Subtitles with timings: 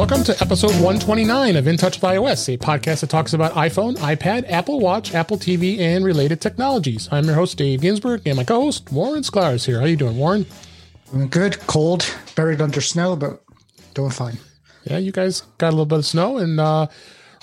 [0.00, 3.98] Welcome to episode 129 of In Touch with iOS, a podcast that talks about iPhone,
[3.98, 7.06] iPad, Apple Watch, Apple TV, and related technologies.
[7.12, 9.78] I'm your host, Dave Ginsburg, and my co-host, Warren Sklar is here.
[9.78, 10.46] How are you doing, Warren?
[11.12, 11.60] Doing good.
[11.66, 13.44] Cold, buried under snow, but
[13.92, 14.38] doing fine.
[14.84, 16.86] Yeah, you guys got a little bit of snow, and uh,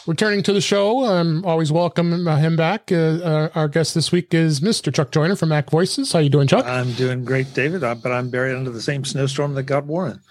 [0.08, 2.92] returning to the show, I'm always welcome him back.
[2.92, 4.92] Uh, uh, our guest this week is Mr.
[4.92, 6.12] Chuck Joiner from MacVoices.
[6.12, 6.66] How are you doing, Chuck?
[6.66, 10.22] I'm doing great, David, uh, but I'm buried under the same snowstorm that got Warren.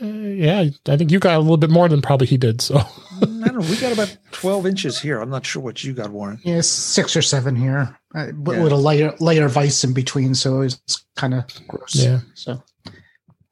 [0.00, 2.60] Uh, yeah, I think you got a little bit more than probably he did.
[2.60, 3.68] So mm, I don't know.
[3.68, 5.20] We got about 12 inches here.
[5.20, 6.38] I'm not sure what you got, Warren.
[6.44, 8.32] Yeah, six or seven here uh, yeah.
[8.32, 11.94] with a layer layer of ice in between, so it's kind of gross.
[11.94, 12.20] Yeah.
[12.34, 12.62] So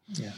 [0.07, 0.33] yeah.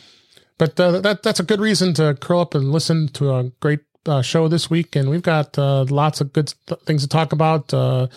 [0.56, 3.80] But uh, that that's a good reason to curl up and listen to a great
[4.08, 7.32] uh, show this week, and we've got uh, lots of good th- things to talk
[7.32, 7.72] about.
[7.72, 8.08] Uh,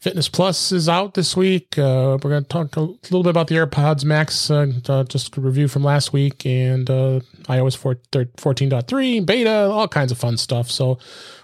[0.00, 1.78] Fitness Plus is out this week.
[1.78, 5.36] Uh, we're going to talk a little bit about the AirPods Max, uh, uh, just
[5.36, 10.70] a review from last week, and iOS 4, 14.3, beta, all kinds of fun stuff.
[10.70, 10.98] So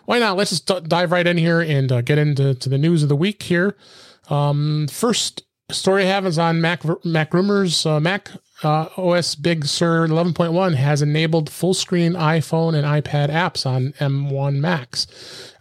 [0.06, 0.36] why not?
[0.36, 3.16] Let's just d- dive right in here and get into to the news of the
[3.16, 3.76] week here.
[4.28, 8.02] Um, first story I have is on Mac MacRumors.
[8.02, 8.30] Mac
[8.62, 14.56] uh, OS Big Sur 11.1 has enabled full screen iPhone and iPad apps on M1
[14.56, 15.06] Macs.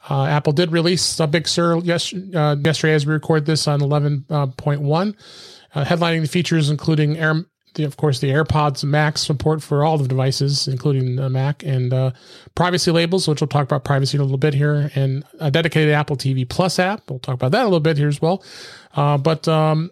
[0.10, 3.80] Uh, Apple did release a Big Sur yes, uh, yesterday as we record this on
[3.80, 5.16] 11.1,
[5.76, 9.98] uh, headlining the features including Air, the, of course, the AirPods Max support for all
[9.98, 12.12] the devices, including the Mac, and uh,
[12.56, 15.94] privacy labels, which we'll talk about privacy in a little bit here, and a dedicated
[15.94, 17.10] Apple TV Plus app.
[17.10, 18.44] We'll talk about that a little bit here as well.
[18.96, 19.92] Uh, but um,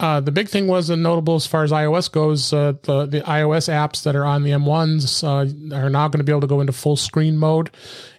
[0.00, 2.54] uh, the big thing was notable as far as iOS goes.
[2.54, 6.24] Uh, the the iOS apps that are on the M1s uh, are now going to
[6.24, 7.70] be able to go into full screen mode,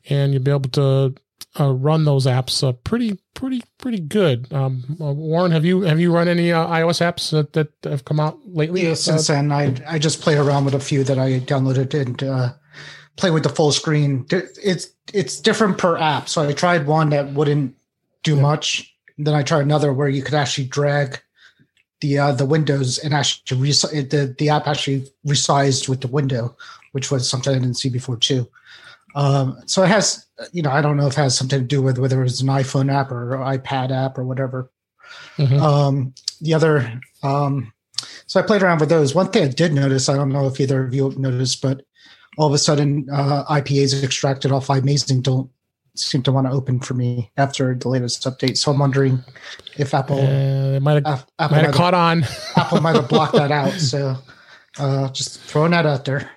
[0.07, 1.15] and you'll be able to
[1.59, 4.53] uh, run those apps uh, pretty pretty pretty good.
[4.53, 8.19] Um, uh, Warren, have you have you run any iOS apps that, that have come
[8.19, 8.83] out lately?
[8.83, 12.53] Yeah, since then I I just play around with a few that I downloaded and
[13.15, 14.27] play with the full screen.
[14.29, 16.29] It's it's different per app.
[16.29, 17.75] So I tried one that wouldn't
[18.21, 18.41] do yeah.
[18.43, 18.95] much.
[19.17, 21.19] Then I tried another where you could actually drag
[22.01, 26.55] the uh, the windows and actually resi- the the app actually resized with the window,
[26.91, 28.47] which was something I didn't see before too.
[29.15, 31.81] Um, so it has, you know, I don't know if it has something to do
[31.81, 34.71] with whether it's an iPhone app or iPad app or whatever.
[35.37, 35.59] Mm-hmm.
[35.59, 37.73] Um, the other, um,
[38.25, 39.13] so I played around with those.
[39.13, 41.83] One thing I did notice, I don't know if either of you noticed, but
[42.37, 45.49] all of a sudden, uh, IPAs extracted off iMazing don't
[45.95, 48.57] seem to want to open for me after the latest update.
[48.57, 49.23] So I'm wondering
[49.77, 52.23] if Apple uh, might have, Apple might have caught on.
[52.55, 53.73] Apple might have blocked that out.
[53.81, 54.15] So
[54.79, 56.29] uh, just throwing that out there.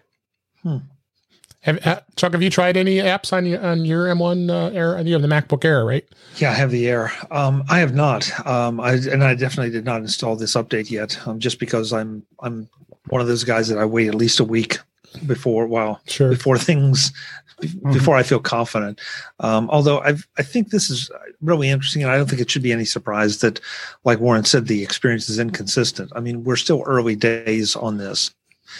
[0.62, 0.78] Hmm.
[1.60, 5.00] Have, uh, Chuck, have you tried any apps on your on your M1 uh, Air?
[5.00, 6.04] You have the MacBook Air, right?
[6.36, 7.12] Yeah, I have the Air.
[7.30, 11.18] Um, I have not, um, I, and I definitely did not install this update yet,
[11.26, 12.68] um, just because I'm I'm
[13.08, 14.78] one of those guys that I wait at least a week
[15.26, 16.30] before well sure.
[16.30, 17.12] before things
[17.60, 17.92] mm-hmm.
[17.92, 19.00] before I feel confident.
[19.40, 21.10] Um, although I I think this is
[21.40, 23.60] really interesting, and I don't think it should be any surprise that,
[24.04, 26.12] like Warren said, the experience is inconsistent.
[26.14, 28.34] I mean, we're still early days on this.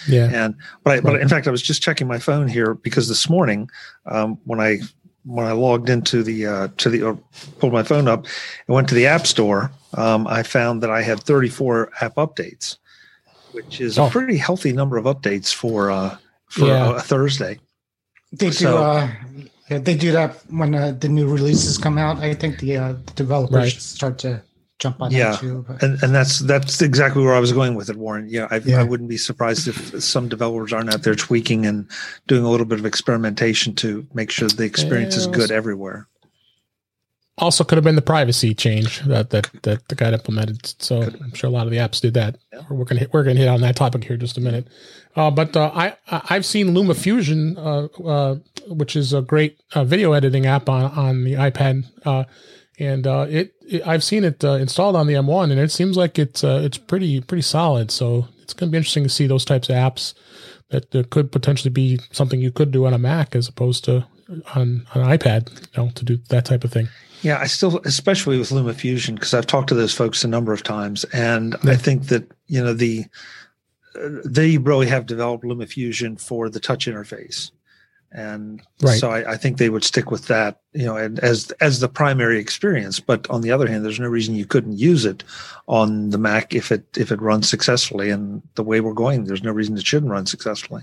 [0.09, 0.31] Yeah.
[0.33, 3.29] And but I, but in fact, I was just checking my phone here because this
[3.29, 3.71] morning,
[4.07, 4.81] um, when I
[5.25, 7.19] when I logged into the uh, to the or
[7.59, 8.27] pulled my phone up
[8.67, 12.77] and went to the App Store, um, I found that I had 34 app updates,
[13.53, 14.07] which is oh.
[14.07, 16.17] a pretty healthy number of updates for uh,
[16.55, 16.91] for yeah.
[16.91, 17.59] a, a Thursday.
[18.33, 18.53] They do.
[18.53, 19.11] So, uh,
[19.71, 22.19] yeah, they do that when uh, the new releases come out.
[22.19, 23.73] I think the uh, developers right.
[23.73, 24.43] start to
[24.79, 25.31] jump on yeah.
[25.31, 25.65] that too.
[25.67, 25.83] But.
[25.83, 28.29] And and that's that's exactly where I was going with it, Warren.
[28.29, 31.89] Yeah I, yeah, I wouldn't be surprised if some developers aren't out there tweaking and
[32.27, 36.09] doing a little bit of experimentation to make sure the experience is good everywhere.
[37.39, 40.67] Also, could have been the privacy change that that that the guy implemented.
[40.83, 42.37] So I'm sure a lot of the apps did that.
[42.53, 42.63] Yeah.
[42.71, 44.69] We're gonna hit, we're gonna hit on that topic here in just a minute.
[45.17, 48.37] Uh, but uh, I I've seen LumaFusion, uh, uh,
[48.69, 52.25] which is a great uh, video editing app on on the iPad, uh,
[52.79, 56.43] and it, it, I've seen it installed on the M1, and it seems like it's
[56.43, 57.91] it's pretty pretty solid.
[57.91, 60.15] So it's going to be interesting to see those types of apps
[60.71, 64.07] that could potentially be something you could do on a Mac as opposed to
[64.55, 66.89] on, on an iPad, you know, to do that type of thing.
[67.23, 70.63] Yeah, I still, especially with LumaFusion, because I've talked to those folks a number of
[70.63, 71.71] times, and yeah.
[71.71, 73.07] I think that you know the
[74.25, 77.51] they really have developed LumaFusion for the touch interface,
[78.13, 78.99] and right.
[78.99, 81.89] so I, I, think they would stick with that, you know, and as as the
[81.89, 83.01] primary experience.
[83.01, 85.25] But on the other hand, there's no reason you couldn't use it
[85.67, 88.11] on the Mac if it if it runs successfully.
[88.11, 90.83] And the way we're going, there's no reason it shouldn't run successfully.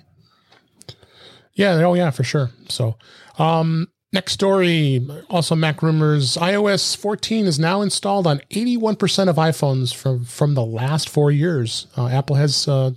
[1.53, 1.73] Yeah.
[1.85, 2.49] Oh, yeah, for sure.
[2.69, 2.97] So,
[3.37, 6.37] um, Next story, also MacRumors.
[6.37, 11.87] iOS 14 is now installed on 81% of iPhones from from the last four years.
[11.95, 12.91] Uh, Apple has uh,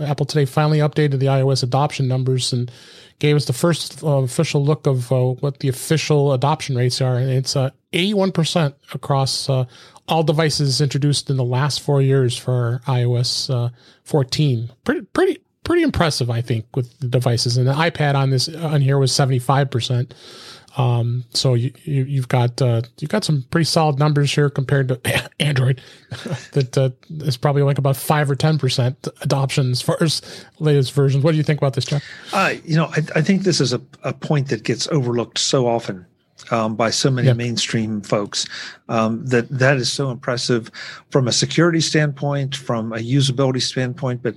[0.00, 2.70] Apple today finally updated the iOS adoption numbers and
[3.18, 7.16] gave us the first uh, official look of uh, what the official adoption rates are,
[7.16, 9.64] and it's uh, 81% across uh,
[10.06, 13.70] all devices introduced in the last four years for iOS uh,
[14.04, 14.70] 14.
[14.84, 17.56] Pretty, pretty, pretty impressive, I think, with the devices.
[17.56, 20.12] And the iPad on this on here was 75%.
[20.76, 24.88] Um, so you, you have got uh, you've got some pretty solid numbers here compared
[24.88, 25.80] to Android.
[26.52, 26.90] that uh,
[27.24, 30.22] is probably like about five or ten percent adoption as far as
[30.58, 31.24] latest versions.
[31.24, 32.04] What do you think about this, Jeff?
[32.32, 35.66] Uh, you know, I, I think this is a, a point that gets overlooked so
[35.66, 36.06] often
[36.50, 37.36] um, by so many yep.
[37.36, 38.46] mainstream folks.
[38.88, 40.70] Um, that that is so impressive
[41.10, 44.36] from a security standpoint, from a usability standpoint, but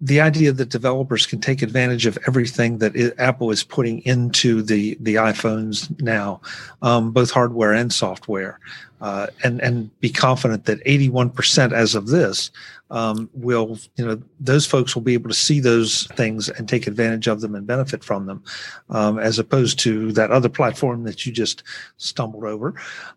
[0.00, 4.62] the idea that developers can take advantage of everything that it, Apple is putting into
[4.62, 6.40] the the iPhones now,
[6.82, 8.60] um, both hardware and software,
[9.00, 12.50] uh, and and be confident that 81% as of this
[12.90, 16.86] um, will you know those folks will be able to see those things and take
[16.86, 18.42] advantage of them and benefit from them
[18.90, 21.62] um, as opposed to that other platform that you just
[21.98, 22.74] stumbled over.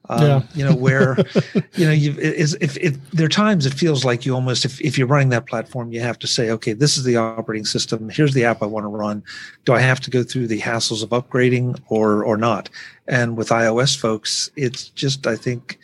[0.09, 0.41] Um, yeah.
[0.53, 1.17] you know where
[1.73, 4.97] you know you if, if there are times it feels like you almost if, if
[4.97, 8.09] you're running that platform you have to say okay this is the operating system.
[8.09, 9.23] Here's the app i want to run.
[9.65, 12.69] Do i have to go through the hassles of upgrading or or not?
[13.07, 15.79] And with ios folks it's just i think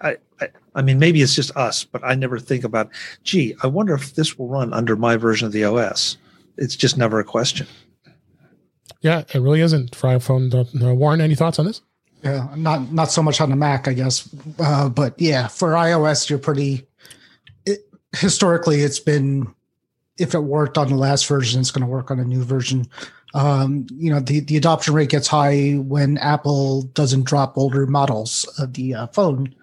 [0.00, 0.48] I, I
[0.82, 2.90] mean, maybe it's just us, but I never think about,
[3.22, 6.16] gee, I wonder if this will run under my version of the OS.
[6.56, 7.66] It's just never a question.
[9.00, 10.52] Yeah, it really isn't for iPhone.
[10.54, 11.82] Uh, Warren, any thoughts on this?
[12.22, 14.26] Yeah, not not so much on the Mac, I guess,
[14.58, 16.86] uh, but yeah, for iOS, you're pretty.
[17.66, 17.80] It,
[18.16, 19.54] historically, it's been
[20.16, 22.86] if it worked on the last version, it's going to work on a new version.
[23.34, 28.44] Um, you know, the the adoption rate gets high when Apple doesn't drop older models
[28.58, 29.54] of the uh, phone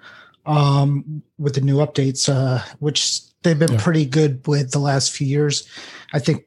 [0.46, 3.82] um, with the new updates, uh, which they've been yeah.
[3.82, 5.68] pretty good with the last few years.
[6.14, 6.46] I think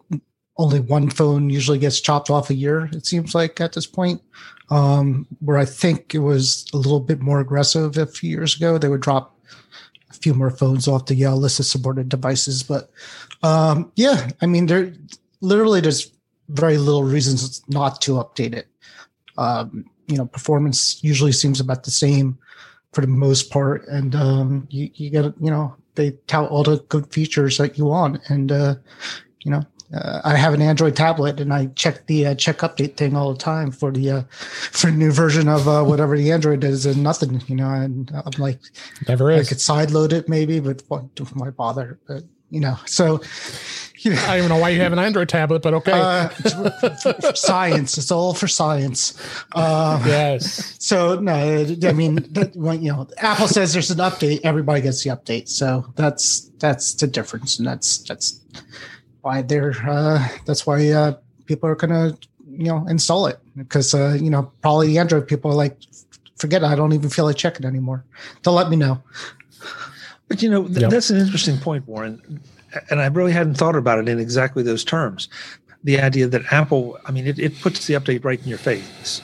[0.57, 4.23] only one phone usually gets chopped off a year, it seems like at this point.
[4.71, 8.79] Um, where I think it was a little bit more aggressive a few years ago.
[8.79, 9.39] They would drop
[10.11, 12.63] a few more phones off the uh, list of supported devices.
[12.63, 12.91] But
[13.43, 14.95] um, yeah, I mean, there
[15.43, 16.11] literally there's
[16.49, 18.67] very little reasons not to update it.
[19.37, 22.39] Um, you know, performance usually seems about the same
[22.95, 23.87] for the most part.
[23.89, 27.87] And um, you, you get, you know, they tout all the good features that you
[27.87, 28.21] want.
[28.29, 28.77] And, uh,
[29.41, 29.63] you know,
[29.95, 33.33] uh, I have an Android tablet and I check the uh, check update thing all
[33.33, 37.03] the time for the uh, for new version of uh, whatever the Android is and
[37.03, 37.71] nothing, you know.
[37.71, 38.59] And I'm like,
[39.07, 39.47] never is.
[39.47, 41.05] I could side load it maybe, but what?
[41.35, 41.99] Why bother?
[42.09, 43.21] But you know, so
[44.07, 45.93] I don't even know why you have an Android tablet, but okay.
[45.93, 49.19] Uh, for, for science, it's all for science.
[49.53, 50.77] Uh, yes.
[50.79, 55.05] So no, I mean, that, when, you know, Apple says there's an update, everybody gets
[55.05, 55.49] the update.
[55.49, 58.41] So that's that's the difference, and that's that's
[59.23, 61.17] why they're uh, that's why uh,
[61.47, 65.51] people are gonna you know install it because uh, you know probably the Android people
[65.51, 65.79] are like,
[66.37, 68.05] forget it, I don't even feel like checking anymore.
[68.43, 69.03] They'll let me know.
[70.29, 70.91] But you know, th- yep.
[70.91, 72.43] that's an interesting point, Warren
[72.91, 75.29] and I really hadn't thought about it in exactly those terms.
[75.83, 79.21] The idea that Apple, I mean, it, it puts the update right in your face.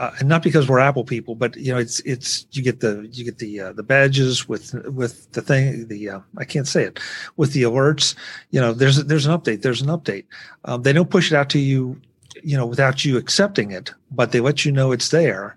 [0.00, 3.06] Uh, and not because we're Apple people, but you know, it's it's you get the
[3.12, 6.84] you get the uh, the badges with with the thing the uh, I can't say
[6.84, 6.98] it
[7.36, 8.14] with the alerts.
[8.50, 9.60] You know, there's there's an update.
[9.60, 10.24] There's an update.
[10.64, 12.00] Um, they don't push it out to you,
[12.42, 15.54] you know, without you accepting it, but they let you know it's there,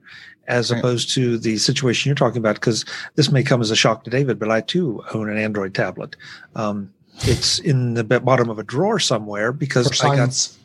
[0.49, 0.79] as right.
[0.79, 2.55] opposed to the situation you're talking about.
[2.55, 2.83] Because
[3.15, 6.17] this may come as a shock to David, but I too own an Android tablet.
[6.57, 10.57] Um, it's in the bottom of a drawer somewhere because I got.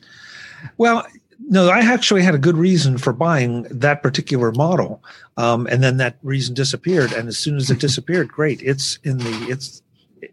[0.76, 1.06] Well,
[1.40, 5.02] no, I actually had a good reason for buying that particular model,
[5.36, 7.12] um, and then that reason disappeared.
[7.12, 9.82] And as soon as it disappeared, great, it's in the it's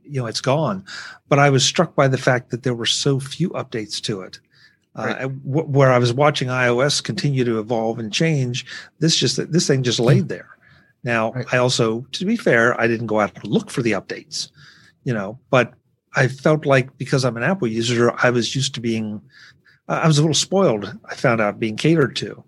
[0.04, 0.84] you know it's gone.
[1.30, 4.40] But I was struck by the fact that there were so few updates to it.
[4.98, 5.44] Uh, right.
[5.46, 8.66] w- where I was watching iOS continue to evolve and change,
[9.00, 10.56] this just this thing just laid there.
[11.04, 11.46] Now, right.
[11.54, 14.50] I also, to be fair, I didn't go out to look for the updates,
[15.04, 15.74] you know, but
[16.16, 19.22] I felt like because I'm an Apple user, I was used to being,
[19.88, 20.98] I was a little spoiled.
[21.06, 22.44] I found out being catered to,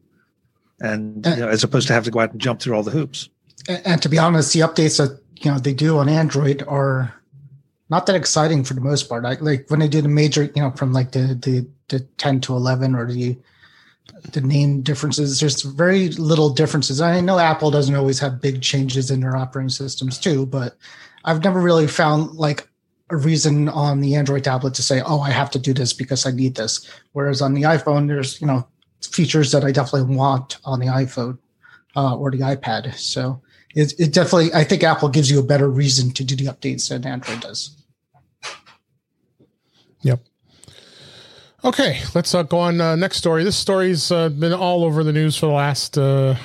[0.80, 2.84] and, and you know, as opposed to have to go out and jump through all
[2.84, 3.30] the hoops.
[3.68, 7.14] And, and to be honest, the updates that you know they do on Android are
[7.90, 9.26] not that exciting for the most part.
[9.26, 12.42] I, like when they do the major, you know, from like the the, the ten
[12.42, 13.38] to eleven or the
[14.32, 15.40] the name differences.
[15.40, 17.02] There's very little differences.
[17.02, 20.78] I know Apple doesn't always have big changes in their operating systems too, but
[21.26, 22.68] I've never really found like
[23.10, 26.26] a reason on the Android tablet to say, "Oh, I have to do this because
[26.26, 28.68] I need this." Whereas on the iPhone, there's you know
[29.02, 31.38] features that I definitely want on the iPhone
[31.96, 32.94] uh, or the iPad.
[32.96, 33.42] So
[33.76, 36.90] it, it definitely, I think Apple gives you a better reason to do the updates
[36.90, 37.76] than Android does.
[40.02, 40.22] Yep.
[41.64, 43.44] Okay, let's uh, go on uh, next story.
[43.44, 46.36] This story's uh, been all over the news for the last uh,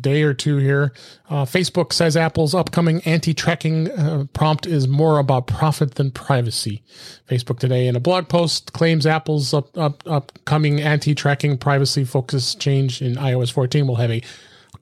[0.00, 0.92] day or two here.
[1.28, 6.82] Uh, Facebook says Apple's upcoming anti-tracking uh, prompt is more about profit than privacy.
[7.28, 13.02] Facebook today, in a blog post, claims Apple's up, up, upcoming anti-tracking privacy focus change
[13.02, 14.22] in iOS 14 will have a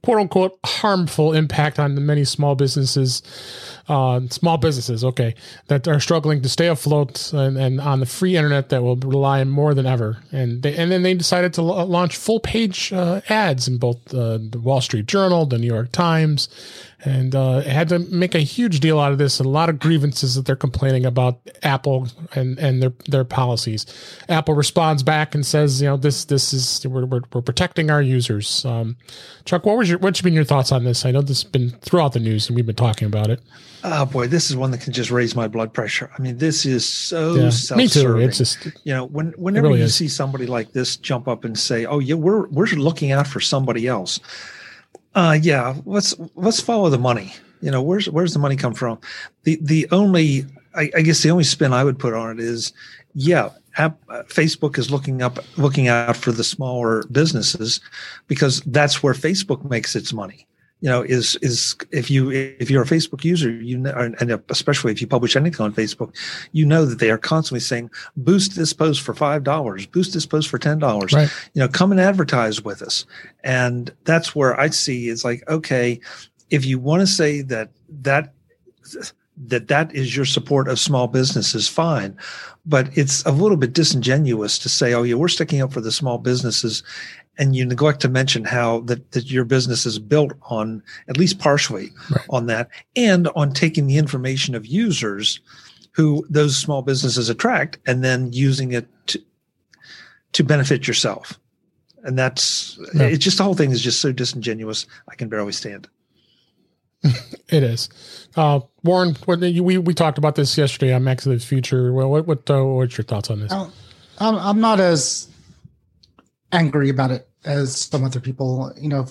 [0.03, 3.23] quote unquote harmful impact on the many small businesses,
[3.89, 5.35] uh, small businesses, okay,
[5.67, 9.43] that are struggling to stay afloat and, and, on the free internet that will rely
[9.45, 10.19] more than ever.
[10.33, 14.39] And they, and then they decided to launch full page uh, ads in both uh,
[14.39, 16.49] the Wall Street Journal, the New York Times,
[17.05, 19.39] and uh, had to make a huge deal out of this.
[19.39, 23.87] A lot of grievances that they're complaining about Apple and, and their their policies.
[24.29, 28.03] Apple responds back and says, you know, this this is we're we're, we're protecting our
[28.03, 28.65] users.
[28.65, 28.97] Um,
[29.45, 31.05] Chuck, what was your what's been your thoughts on this?
[31.05, 33.41] I know this has been throughout the news and we've been talking about it.
[33.85, 36.11] Oh boy, this is one that can just raise my blood pressure.
[36.19, 37.77] I mean, this is so yeah, self-serving.
[37.77, 38.29] Me too.
[38.29, 39.95] It's just you know, when whenever really you is.
[39.95, 43.39] see somebody like this jump up and say, "Oh yeah, we're we're looking out for
[43.39, 44.19] somebody else."
[45.19, 47.35] Uh, yeah, let's let's follow the money.
[47.61, 49.01] You know, where's where's the money come from?
[49.43, 50.47] The the only
[50.77, 52.73] I, I guess the only spin I would put on it is,
[53.15, 53.49] yeah,
[53.79, 53.99] app,
[54.29, 57.81] Facebook is looking up looking out for the smaller businesses
[58.29, 60.47] because that's where Facebook makes its money
[60.81, 64.93] you know is is if you if you're a facebook user you know and especially
[64.93, 66.15] if you publish anything on facebook
[66.53, 70.27] you know that they are constantly saying boost this post for five dollars boost this
[70.27, 71.13] post for ten dollars.
[71.13, 71.31] Right.
[71.55, 73.07] you know come and advertise with us.
[73.45, 76.01] And that's where i see is like okay
[76.51, 78.33] if you want to say that that
[79.47, 82.17] that that is your support of small businesses fine.
[82.67, 85.93] But it's a little bit disingenuous to say oh yeah we're sticking up for the
[85.93, 86.83] small businesses
[87.39, 91.39] and you neglect to mention how that, that your business is built on at least
[91.39, 92.27] partially right.
[92.31, 95.41] on that and on taking the information of users
[95.93, 99.23] who those small businesses attract and then using it to,
[100.33, 101.39] to benefit yourself.
[102.03, 103.05] And that's yeah.
[103.05, 104.87] it's just the whole thing is just so disingenuous.
[105.09, 105.89] I can barely stand.
[107.51, 107.89] It is.
[108.37, 111.95] Uh, warren what, we, we talked about this yesterday on max of the future.
[111.95, 113.51] Well, what, what uh, what's your thoughts on this?
[113.51, 113.73] I'm,
[114.19, 115.29] I'm not as
[116.53, 118.73] angry about it as some other people.
[118.81, 119.07] You know,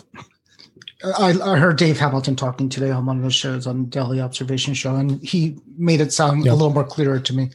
[1.03, 4.74] I, I, heard Dave Hamilton talking today on one of those shows on Daily Observation
[4.74, 6.53] Show, and he made it sound yep.
[6.53, 7.51] a little more clearer to me.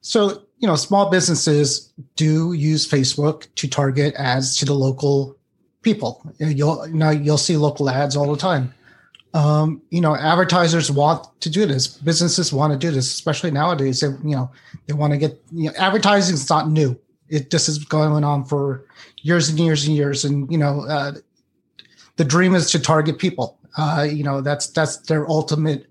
[0.00, 5.36] So, you know, small businesses do use Facebook to target ads to the local
[5.82, 6.22] people.
[6.38, 8.72] You'll you know you'll see local ads all the time.
[9.34, 11.86] Um, you know, advertisers want to do this.
[11.86, 14.00] Businesses want to do this, especially nowadays.
[14.00, 14.50] They, you know,
[14.86, 16.98] they want to get you know, advertising is not new.
[17.30, 18.86] It just is going on for
[19.22, 20.24] years and years and years.
[20.24, 21.12] And you know, uh,
[22.16, 23.58] the dream is to target people.
[23.76, 25.86] Uh, you know, that's that's their ultimate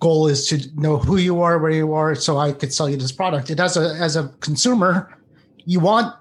[0.00, 2.96] goal is to know who you are, where you are, so I could sell you
[2.96, 3.50] this product.
[3.50, 5.18] And as a as a consumer,
[5.64, 6.14] you want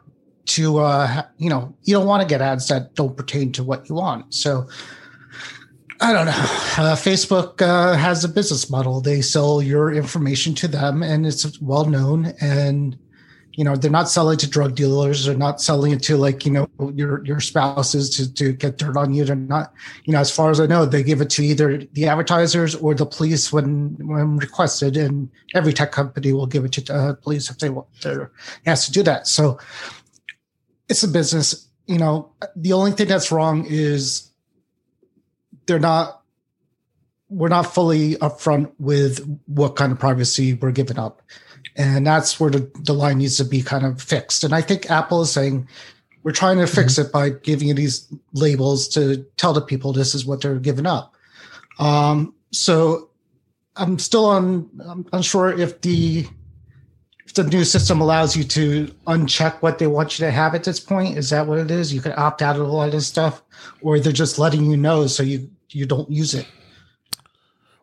[0.46, 3.90] to uh, you know you don't want to get ads that don't pertain to what
[3.90, 4.34] you want.
[4.34, 4.68] So.
[6.02, 6.32] I don't know.
[6.32, 9.00] Uh, Facebook uh, has a business model.
[9.00, 12.34] They sell your information to them, and it's well known.
[12.42, 12.98] And
[13.56, 15.26] you know they're not selling to drug dealers.
[15.26, 18.98] They're not selling it to like you know your your spouses to, to get dirt
[18.98, 19.26] on you.
[19.26, 22.08] They're not you know as far as i know they give it to either the
[22.08, 24.98] advertisers or the police when when requested.
[24.98, 28.32] And every tech company will give it to uh, police if they want they're
[28.66, 29.28] asked to do that.
[29.28, 29.58] So
[30.90, 34.32] it's a business you know the only thing that's wrong is
[35.66, 36.22] they're not
[37.30, 41.22] we're not fully upfront with what kind of privacy we're giving up
[41.76, 44.44] and that's where the, the line needs to be kind of fixed.
[44.44, 45.68] And I think Apple is saying,
[46.24, 47.08] we're trying to fix mm-hmm.
[47.08, 50.86] it by giving you these labels to tell the people this is what they're giving
[50.86, 51.14] up.
[51.78, 53.10] Um, so
[53.76, 56.26] I'm still on, I'm unsure if the,
[57.26, 60.64] if the new system allows you to uncheck what they want you to have at
[60.64, 61.18] this point.
[61.18, 61.94] Is that what it is?
[61.94, 63.44] You can opt out of a lot of stuff,
[63.82, 66.48] or they're just letting you know so you, you don't use it.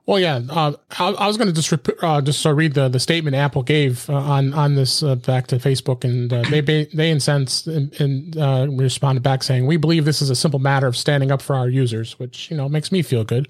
[0.04, 2.98] Well, yeah, uh, I, I, was going to just uh, just uh, read the, the
[2.98, 7.08] statement Apple gave uh, on on this uh, back to Facebook, and uh, they they
[7.08, 11.40] incensed and, responded back saying, "We believe this is a simple matter of standing up
[11.40, 13.46] for our users, which you know makes me feel good.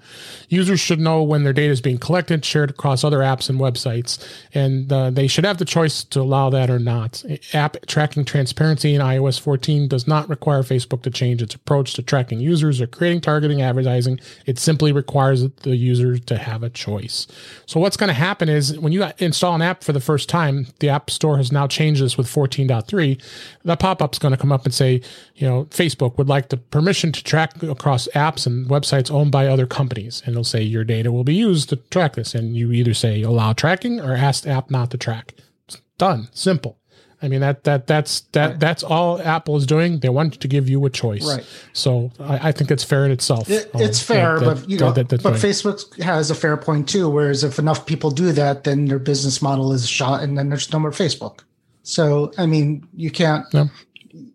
[0.47, 4.23] Users should know when their data is being collected, shared across other apps and websites,
[4.53, 7.23] and they should have the choice to allow that or not.
[7.53, 12.03] App tracking transparency in iOS 14 does not require Facebook to change its approach to
[12.03, 14.19] tracking users or creating targeting advertising.
[14.45, 17.27] It simply requires the user to have a choice.
[17.65, 20.67] So what's going to happen is when you install an app for the first time,
[20.79, 23.21] the App Store has now changed this with 14.3.
[23.63, 25.01] The pop-up's going to come up and say,
[25.35, 29.47] you know, Facebook would like the permission to track across apps and websites owned by
[29.47, 30.21] other companies.
[30.25, 32.35] And it'll say your data will be used to track this.
[32.35, 35.33] And you either say allow tracking or ask the app not to track.
[35.67, 36.29] It's done.
[36.33, 36.77] Simple.
[37.23, 38.59] I mean that that that's that Right.
[38.59, 39.99] that's all Apple is doing.
[39.99, 41.25] They want to give you a choice.
[41.25, 41.45] Right.
[41.71, 43.49] So I, I think it's fair in itself.
[43.49, 45.35] It, Um, it's fair, that- but you know, that- that's but.
[45.35, 47.09] Facebook has a fair point too.
[47.09, 50.71] Whereas if enough people do that, then their business model is shot, and then there's
[50.73, 51.39] no more Facebook.
[51.83, 53.45] So I mean, you can't.
[53.53, 53.67] Yeah.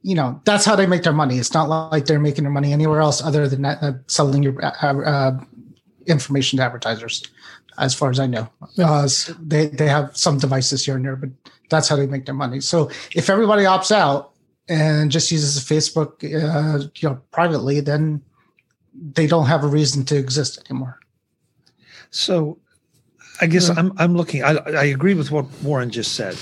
[0.02, 1.38] You know, that's how they make their money.
[1.38, 4.54] It's not like they're making their money anywhere else other than that, uh, selling your
[4.64, 5.38] uh, uh,
[6.06, 7.22] information to advertisers.
[7.78, 11.14] As far as I know, uh, s- they they have some devices here and there,
[11.14, 11.30] but
[11.68, 12.60] that's how they make their money.
[12.60, 14.32] So if everybody opts out
[14.68, 18.22] and just uses Facebook, uh, you know, privately, then
[19.12, 20.98] they don't have a reason to exist anymore.
[22.10, 22.58] So,
[23.40, 23.74] I guess Yeah.
[23.78, 24.42] I'm I'm looking.
[24.42, 26.36] I I agree with what Warren just said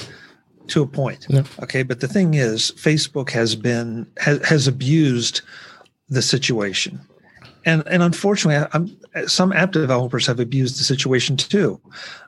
[0.69, 1.27] to a point.
[1.29, 1.45] Yeah.
[1.63, 5.43] Okay, but the thing is, Facebook has been has, has abused
[6.09, 7.01] the situation,
[7.67, 11.81] and and unfortunately, I'm, some app developers have abused the situation too.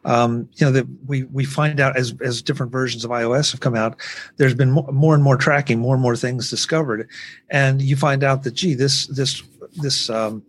[0.05, 3.61] Um, you know that we we find out as as different versions of iOS have
[3.61, 3.99] come out,
[4.37, 7.09] there's been more, more and more tracking, more and more things discovered,
[7.49, 9.43] and you find out that gee, this this
[9.81, 10.43] this um,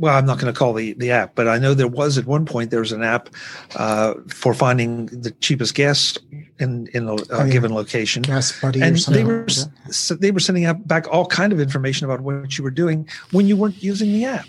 [0.00, 2.24] well, I'm not going to call the the app, but I know there was at
[2.26, 3.28] one point there was an app
[3.76, 6.16] uh, for finding the cheapest gas
[6.58, 7.50] in in a, a Oh, yeah.
[7.52, 9.26] given location, GasBuddy or and something.
[9.26, 12.56] they were like so they were sending out back all kind of information about what
[12.56, 14.46] you were doing when you weren't using the app.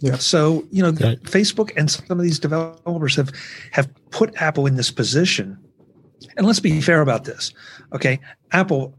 [0.00, 0.16] Yeah.
[0.16, 1.22] So you know, Right.
[1.22, 3.30] Facebook and some of these developers have
[3.72, 5.58] have put Apple in this position.
[6.38, 7.52] And let's be fair about this,
[7.92, 8.18] okay?
[8.52, 8.94] Apple.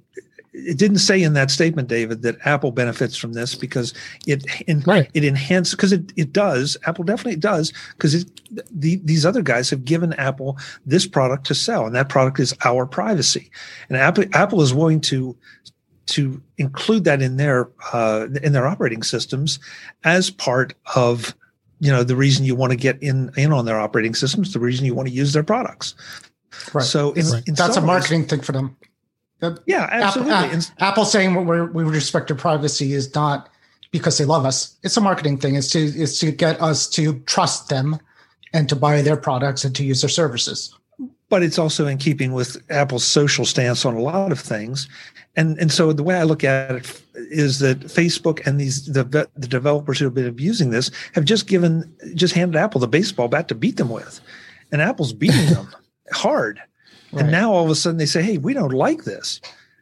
[0.59, 3.93] It didn't say in that statement, David, that Apple benefits from this because
[4.25, 5.09] it in, Right.
[5.13, 6.75] it enhances because it, it does.
[6.87, 8.25] Apple definitely does because
[8.71, 12.55] the, these other guys have given Apple this product to sell, and that product is
[12.65, 13.51] our privacy.
[13.89, 15.35] And Apple Apple is willing to
[16.07, 19.59] to include that in their uh, in their operating systems
[20.05, 21.35] as part of
[21.79, 24.59] you know the reason you want to get in in on their operating systems, the
[24.59, 25.93] reason you want to use their products.
[26.73, 26.83] Right.
[26.83, 27.43] So in, Right.
[27.47, 28.75] in That's a some ways- marketing thing for them.
[29.65, 30.33] Yeah, absolutely.
[30.33, 33.49] Apple, Apple saying we we respect your privacy is not
[33.91, 34.75] because they love us.
[34.83, 35.55] It's a marketing thing.
[35.55, 37.99] It's to it's to get us to trust them
[38.53, 40.73] and to buy their products and to use their services.
[41.29, 44.87] but it's also in keeping with Apple's social stance on a lot of things.
[45.35, 49.03] And and so the way I look at it is that Facebook and these the
[49.35, 53.27] the developers who have been abusing this have just given just handed Apple the baseball
[53.27, 54.19] bat to beat them with,
[54.71, 55.67] and Apple's beating them
[56.11, 56.59] hard.
[57.11, 57.21] Right.
[57.23, 59.39] And now all of a sudden they say, "Hey, we don't like this,"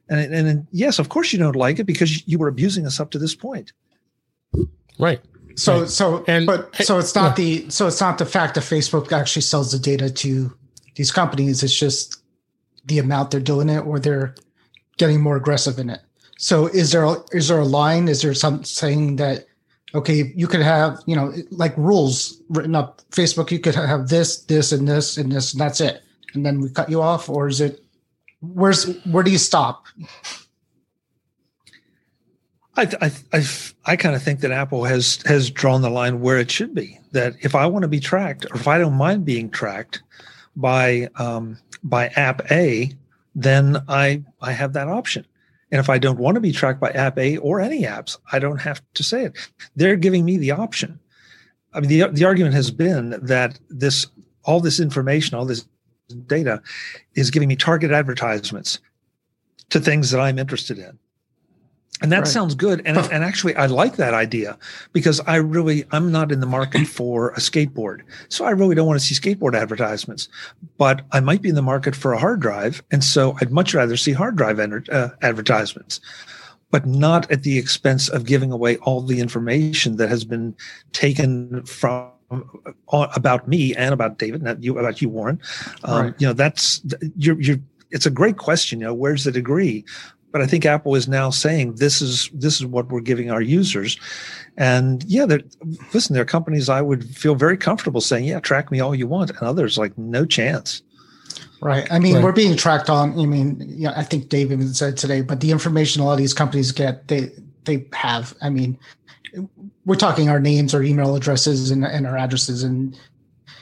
[0.09, 2.99] and and, and yes, of course you don't like it because you were abusing us
[2.99, 3.73] up to this point.
[4.99, 5.21] right.
[5.55, 5.89] So Right.
[5.89, 9.41] so And- but so it's not the so it's not the fact that Facebook actually
[9.41, 10.53] sells the data to
[10.95, 11.63] these companies.
[11.63, 12.17] It's just
[12.85, 14.35] the amount they're doing it or they're
[14.97, 16.01] getting more aggressive in it.
[16.37, 18.07] So is there a, is there a line?
[18.09, 19.45] Is there some saying that
[19.93, 23.49] okay, you could have you know like rules written up Facebook?
[23.49, 26.01] You could have this, this, and this, and this, and that's it,
[26.35, 27.83] and then we cut you off, or is it
[28.41, 29.85] where's where do you stop?
[32.77, 33.45] I I I,
[33.85, 36.99] I kind of think that Apple has has drawn the line where it should be.
[37.11, 40.03] That if I want to be tracked, or if I don't mind being tracked
[40.55, 42.91] by um, by App A,
[43.33, 45.25] then I I have that option.
[45.71, 48.39] And if I don't want to be tracked by App A or any apps, I
[48.39, 49.33] don't have to say it.
[49.75, 50.99] They're giving me the option.
[51.73, 54.07] I mean, the the argument has been that this
[54.43, 55.65] all this information, all this
[56.13, 56.61] data,
[57.15, 58.79] is giving me targeted advertisements
[59.69, 60.99] to things that I'm interested in.
[62.01, 62.27] And that Right.
[62.27, 62.81] sounds good.
[62.85, 64.57] And, and actually, I like that idea
[64.91, 68.01] because I really, I'm not in the market for a skateboard.
[68.27, 70.27] So I really don't want to see skateboard advertisements,
[70.77, 72.83] but I might be in the market for a hard drive.
[72.91, 76.01] And so I'd much rather see hard drive enter, uh, advertisements,
[76.69, 80.53] but not at the expense of giving away all the information that has been
[80.91, 82.11] taken from
[82.91, 85.39] about me and about David, not you, about you, Warren.
[85.83, 86.13] Um, Right.
[86.19, 86.81] You know, that's,
[87.17, 87.59] you're, you're,
[87.91, 88.79] it's a great question.
[88.79, 89.85] You know, where's the degree?
[90.35, 93.41] but I think Apple is now saying this is this is what we're giving our
[93.41, 93.97] users.
[94.57, 95.25] And yeah,
[95.93, 99.07] listen, there are companies I would feel very comfortable saying, yeah, track me all you
[99.07, 100.81] want, and others like no chance.
[101.61, 101.89] Right.
[101.89, 102.23] I mean, Right.
[102.25, 103.17] we're being tracked on.
[103.17, 106.17] I mean, yeah, I think Dave even said today, but the information a lot of
[106.17, 107.31] these companies get, they
[107.63, 108.35] they have.
[108.41, 108.77] I mean,
[109.85, 112.97] we're talking our names, our email addresses, and, and our addresses, and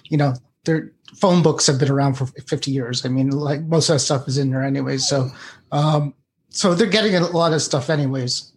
[0.10, 0.34] you know,
[0.66, 3.06] their phone books have been around for 50 years.
[3.06, 5.08] I mean, like most of that stuff is in there anyways.
[5.08, 5.30] So,
[5.72, 6.14] um,
[6.50, 8.52] so they're getting a lot of stuff anyways.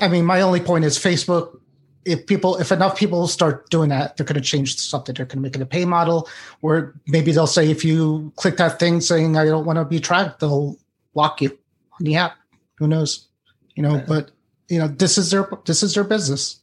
[0.00, 1.58] I mean, my only point is Facebook.
[2.04, 5.14] If people, if enough people start doing that, they're going to change something.
[5.14, 6.28] They're going to make it a pay model,
[6.60, 10.00] or maybe they'll say if you click that thing saying I don't want to be
[10.00, 10.76] tracked, they'll
[11.14, 11.56] lock you
[12.00, 12.34] on the app.
[12.78, 13.28] Who knows?
[13.76, 14.32] You know, but
[14.68, 16.61] you know, this is their this is their business.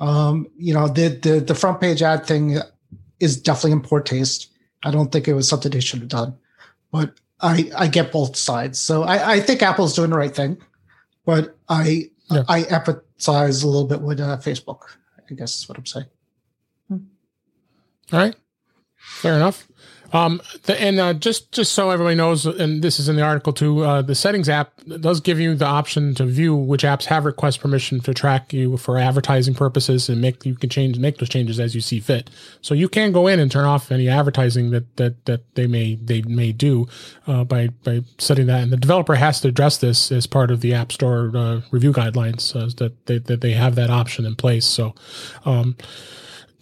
[0.00, 2.58] Um, you know, the the the front page ad thing
[3.20, 4.50] is definitely in poor taste.
[4.84, 6.36] I don't think it was something they should have done.
[6.90, 8.78] But I I get both sides.
[8.80, 10.58] So I, I think Apple's doing the right thing,
[11.24, 12.44] but I yeah.
[12.48, 14.80] I empathize a little bit with uh, Facebook.
[15.30, 16.06] I guess is what I'm saying.
[16.90, 18.34] All right,
[18.96, 19.66] fair enough.
[20.12, 23.52] Um, the, and uh, just just so everybody knows, and this is in the article
[23.52, 27.24] too, uh, the settings app does give you the option to view which apps have
[27.24, 31.28] request permission to track you for advertising purposes, and make you can change make those
[31.28, 32.28] changes as you see fit.
[32.60, 35.94] So you can go in and turn off any advertising that that that they may
[35.94, 36.88] they may do
[37.26, 38.62] uh, by by setting that.
[38.62, 41.92] And the developer has to address this as part of the App Store uh, review
[41.92, 44.66] guidelines uh, that they, that they have that option in place.
[44.66, 44.94] So.
[45.44, 45.76] Um,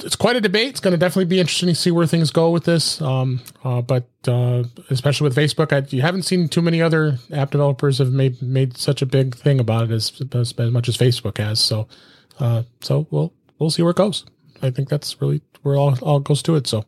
[0.04, 0.68] it's quite a debate.
[0.68, 3.00] It's going to definitely be interesting to see where things go with this.
[3.00, 7.50] Um, uh, but uh, especially with Facebook, I, you haven't seen too many other app
[7.50, 10.96] developers have made made such a big thing about it as as, as much as
[10.96, 11.60] Facebook has.
[11.60, 11.88] So,
[12.38, 14.24] uh, so we'll we'll see where it goes.
[14.62, 16.66] I think that's really where all all goes to it.
[16.66, 16.84] So,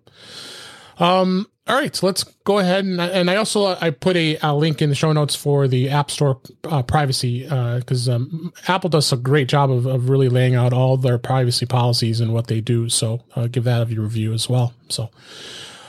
[0.99, 4.55] um, all right, so let's go ahead and and I also I put a, a
[4.55, 8.91] link in the show notes for the App Store uh, privacy because uh, um, Apple
[8.91, 12.49] does a great job of, of really laying out all their privacy policies and what
[12.49, 12.89] they do.
[12.89, 14.75] So uh, give that a review as well.
[14.89, 15.11] So.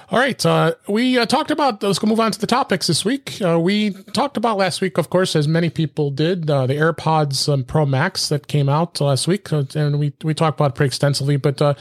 [0.09, 1.81] All right, uh, we uh, talked about.
[1.81, 3.41] Let's go move on to the topics this week.
[3.41, 7.51] Uh, we talked about last week, of course, as many people did, uh, the AirPods
[7.51, 10.75] um, Pro Max that came out last week, uh, and we we talked about it
[10.75, 11.37] pretty extensively.
[11.37, 11.73] But uh,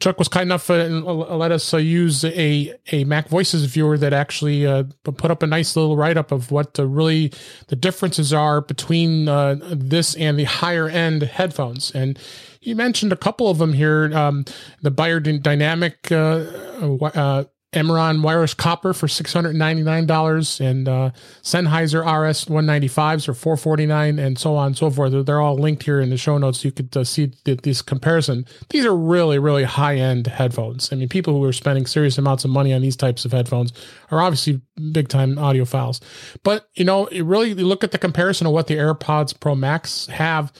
[0.00, 4.12] Chuck was kind enough and uh, let us uh, use a a MacVoices viewer that
[4.12, 7.32] actually uh, put up a nice little write up of what really
[7.66, 11.90] the differences are between this and the higher end headphones.
[11.90, 12.18] And
[12.60, 14.44] you mentioned a couple of them here: um,
[14.82, 21.10] the Beyerdynamic uh, uh, Amiron wireless copper for $699 and uh,
[21.42, 25.26] Sennheiser RS 195s for 449 and so on and so forth.
[25.26, 26.64] They're all linked here in the show notes.
[26.64, 28.46] You could uh, see this comparison.
[28.70, 30.90] These are really, really high end headphones.
[30.92, 33.74] I mean, people who are spending serious amounts of money on these types of headphones
[34.10, 36.00] are obviously big time audiophiles.
[36.42, 40.06] But, you know, you really look at the comparison of what the AirPods Pro Max
[40.06, 40.54] have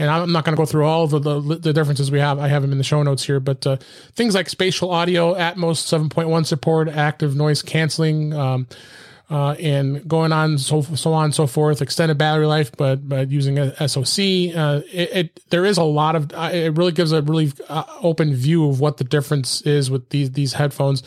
[0.00, 2.38] and I'm not going to go through all the, the, the differences we have.
[2.38, 3.76] I have them in the show notes here, but uh,
[4.14, 8.66] things like spatial audio, Atmos 7.1 support, active noise canceling, um,
[9.28, 11.82] uh, and going on so so on and so forth.
[11.82, 14.18] Extended battery life, but but using a SOC.
[14.56, 17.84] Uh, it, it, there is a lot of uh, it really gives a really uh,
[18.02, 21.02] open view of what the difference is with these these headphones,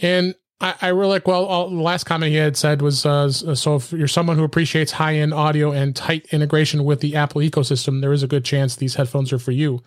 [0.00, 1.28] and I, I really like.
[1.28, 4.92] Well, the last comment he had said was, uh, so if you're someone who appreciates
[4.92, 8.76] high end audio and tight integration with the Apple ecosystem, there is a good chance
[8.76, 9.82] these headphones are for you.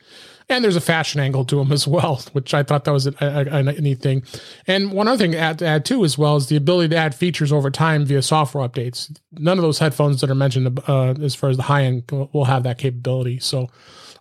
[0.50, 3.14] And there's a fashion angle to them as well, which I thought that was a,
[3.20, 4.24] a, a neat thing.
[4.66, 6.98] And one other thing to add, to add too, as well, is the ability to
[6.98, 9.18] add features over time via software updates.
[9.34, 12.46] None of those headphones that are mentioned, uh, as far as the high end, will
[12.46, 13.40] have that capability.
[13.40, 13.70] So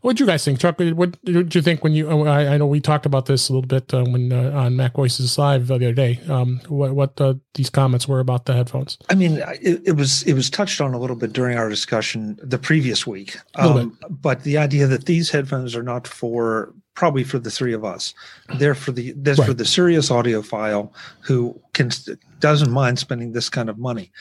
[0.02, 0.78] what do you guys think, Chuck?
[0.78, 2.08] What did you think when you?
[2.08, 4.74] Oh, I, I know we talked about this a little bit uh, when uh, on
[4.74, 6.18] MacVoices Live the other day.
[6.28, 8.96] Um, what what uh, these comments were about the headphones?
[9.10, 12.38] I mean, it, it, was it was touched on a little bit during our discussion
[12.42, 13.36] the previous week.
[13.56, 17.84] Um, but the idea that these headphones are not for probably for the three of
[17.84, 18.14] us,
[18.56, 19.46] they're for the they're right.
[19.46, 21.90] for the serious audiophile who can
[22.38, 24.12] doesn't mind spending this kind of money.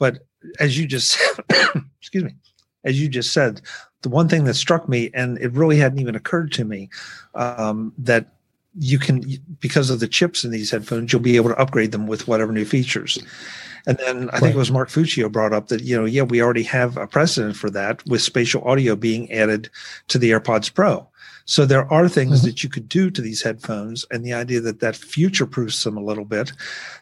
[0.00, 0.26] But
[0.58, 1.16] as you just
[2.00, 2.34] excuse me,
[2.84, 3.60] as you just said,
[4.02, 6.88] the one thing that struck me, and it really hadn't even occurred to me,
[7.34, 8.26] um, that
[8.78, 9.24] you can
[9.60, 12.52] because of the chips in these headphones, you'll be able to upgrade them with whatever
[12.52, 13.18] new features.
[13.86, 14.42] And then I right.
[14.42, 17.06] think it was Mark Fuccio brought up that, you know, yeah, we already have a
[17.06, 19.70] precedent for that with spatial audio being added
[20.08, 21.08] to the AirPods Pro.
[21.48, 22.46] So there are things mm-hmm.
[22.46, 25.96] that you could do to these headphones and the idea that that future proofs them
[25.96, 26.52] a little bit.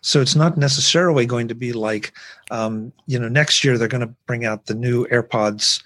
[0.03, 2.13] So it's not necessarily going to be like,
[2.53, 5.83] um, you know, next year they're going to bring out the new AirPods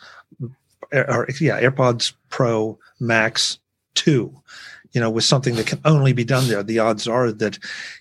[0.92, 3.58] or yeah, AirPods Pro Max
[3.94, 4.30] 2
[4.92, 6.62] you know, with something that can only be done there.
[6.62, 7.58] The odds are that,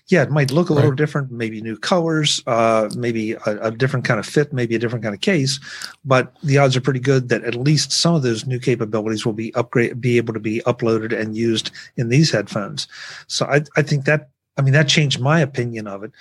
[0.08, 0.96] yeah, it might look a little right.
[0.98, 5.04] different, maybe new colors, uh, maybe a, a, different kind of fit, maybe a different
[5.04, 5.60] kind of case,
[6.04, 9.32] but the odds are pretty good that at least some of those new capabilities will
[9.32, 12.88] be upgrade, be able to be uploaded and used in these headphones.
[13.28, 16.12] So I, I think that, I mean, that changed my opinion of it.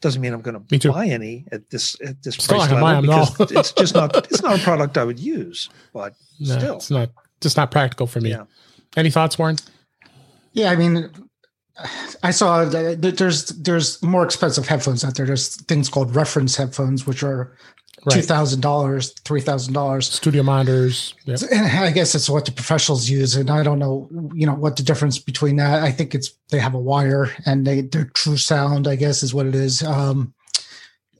[0.00, 3.50] Doesn't mean I'm going to buy any at this at this still price level because
[3.50, 5.68] it's just not it's not a product I would use.
[5.92, 8.30] But no, still, it's not just not practical for me.
[8.30, 8.44] Yeah.
[8.96, 9.56] Any thoughts, Warren?
[10.52, 11.10] Yeah, I mean,
[12.22, 15.26] I saw there's there's more expensive headphones out there.
[15.26, 17.56] There's things called reference headphones, which are
[18.04, 18.14] right.
[18.14, 20.10] two thousand dollars, three thousand dollars.
[20.10, 21.14] Studio monitors.
[21.26, 21.40] Yep.
[21.52, 24.76] And I guess it's what the professionals use, and I don't know, you know, what
[24.76, 25.82] the difference between that.
[25.82, 28.88] I think it's they have a wire and they they're true sound.
[28.88, 29.82] I guess is what it is.
[29.82, 30.34] Um,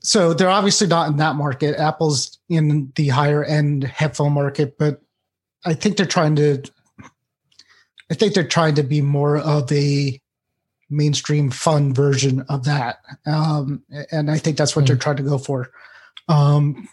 [0.01, 1.77] so they're obviously not in that market.
[1.77, 5.01] Apple's in the higher end headphone market, but
[5.65, 6.63] I think they're trying to.
[8.11, 10.19] I think they're trying to be more of a
[10.89, 12.99] mainstream fun version of that.
[13.25, 14.87] Um, and I think that's what mm.
[14.87, 15.71] they're trying to go for.
[16.27, 16.89] Um,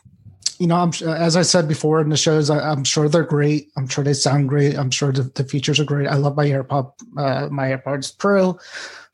[0.59, 3.71] you know, I'm, as I said before in the shows, I, am sure they're great.
[3.77, 4.77] I'm sure they sound great.
[4.77, 6.09] I'm sure the, the features are great.
[6.09, 8.59] I love my AirPod, uh, my AirPods Pro.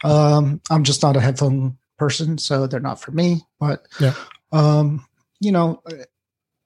[0.05, 3.43] Um, I'm just not a headphone person, so they're not for me.
[3.59, 4.15] But, yeah.
[4.53, 5.05] um,
[5.41, 5.83] you know,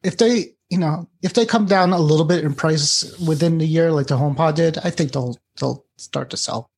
[0.03, 3.66] if they, you know, if they come down a little bit in price within the
[3.66, 6.70] year, like the HomePod did, I think they'll they'll start to sell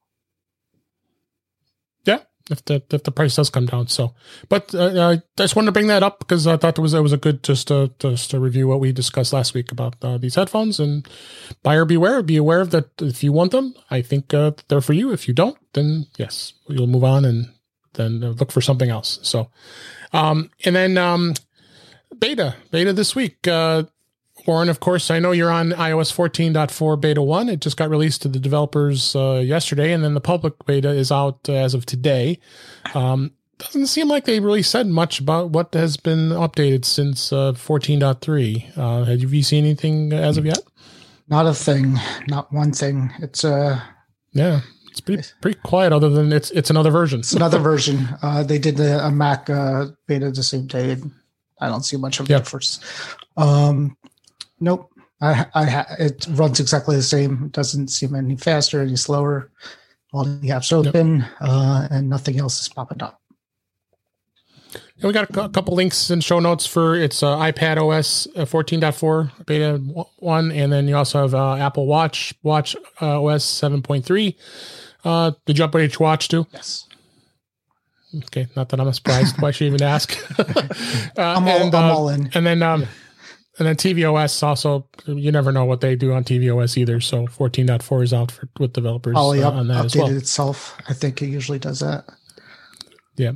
[2.05, 2.21] Yeah,
[2.51, 3.89] if the if the price does come down.
[3.89, 4.15] So,
[4.49, 7.01] but uh, I just wanted to bring that up because I thought it was it
[7.03, 10.19] was a good just to just to review what we discussed last week about uh,
[10.19, 11.09] these headphones and
[11.63, 12.23] buyer beware.
[12.23, 13.75] Be aware of that if you want them.
[13.91, 15.13] I think uh, they're for you.
[15.13, 17.53] If you don't, then yes, you'll move on and
[17.95, 19.19] then look for something else.
[19.23, 19.51] So,
[20.13, 21.35] um, and then um,
[22.19, 23.47] beta beta this week.
[23.47, 23.85] Uh,
[24.47, 27.49] Warren, of course, I know you're on iOS 14.4 beta 1.
[27.49, 31.11] It just got released to the developers uh, yesterday, and then the public beta is
[31.13, 32.39] out uh, as of today.
[32.95, 37.53] Um, doesn't seem like they really said much about what has been updated since uh,
[37.53, 38.79] 14.3.
[38.79, 40.61] Uh, have you seen anything as of yet?
[41.29, 41.99] Not a thing.
[42.27, 43.13] Not one thing.
[43.19, 43.81] It's uh
[44.33, 44.61] yeah.
[44.91, 45.93] It's pretty pretty quiet.
[45.93, 47.21] Other than it's it's another version.
[47.21, 48.09] It's another version.
[48.23, 50.97] Uh, they did the, a Mac uh, beta the same day.
[51.61, 52.47] I don't see much of yep.
[52.47, 52.85] first.
[53.37, 53.97] Um,
[54.61, 54.91] Nope.
[55.21, 57.45] I, I ha- it runs exactly the same.
[57.47, 59.51] It doesn't seem any faster, any slower.
[60.13, 61.31] All the apps open, yep.
[61.41, 63.21] uh, and nothing else is popping up.
[64.73, 68.45] And we got a, couple links in show notes for its uh, iPad OS uh,
[68.45, 74.35] 14.4 beta 1, and then you also have uh, Apple Watch Watch uh, OS 7.3.
[75.05, 76.47] Uh, did you upgrade your watch too?
[76.53, 76.88] Yes.
[78.17, 79.41] Okay, not that I'm surprised.
[79.41, 80.17] Why should you even ask?
[81.19, 82.31] I'm, all, and, I'm all in.
[82.35, 82.87] And then um,
[83.59, 87.01] and then tvOS also, you never know what they do on tvOS either.
[87.01, 90.09] So 14.4 is out for, with developers Probably uh, on that as well.
[90.09, 90.81] itself.
[90.89, 92.05] I think it usually does that.
[93.17, 93.33] Yeah.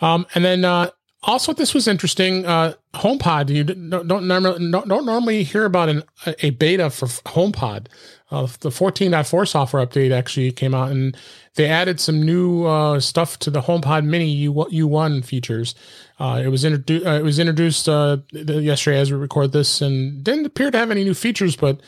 [0.00, 0.90] Um, and then uh,
[1.22, 2.46] also, this was interesting.
[2.46, 6.02] Uh, HomePod, you don't, don't, normally, don't normally hear about an,
[6.40, 7.86] a beta for HomePod.
[8.30, 11.16] Uh, the 14.4 software update actually came out and
[11.54, 15.74] they added some new uh, stuff to the HomePod Mini U- U1 features.
[16.20, 17.06] Uh, it was introduced.
[17.06, 20.90] Uh, it was introduced uh, yesterday as we record this, and didn't appear to have
[20.90, 21.80] any new features, but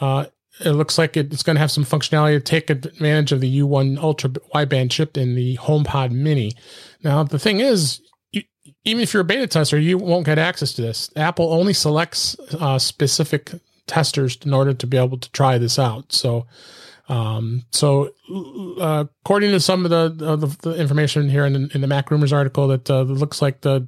[0.00, 0.24] uh,
[0.64, 3.98] it looks like it's going to have some functionality to take advantage of the U1
[3.98, 6.52] ultra wideband chip in the HomePod Mini.
[7.02, 8.00] Now, the thing is,
[8.84, 11.10] even if you're a beta tester, you won't get access to this.
[11.16, 13.52] Apple only selects uh, specific
[13.86, 16.12] testers in order to be able to try this out.
[16.12, 16.46] So.
[17.06, 18.14] Um, so,
[18.80, 21.86] uh, according to some of the, uh, the, the, information here in the, in the
[21.86, 23.86] MacRumors article, that uh, looks like the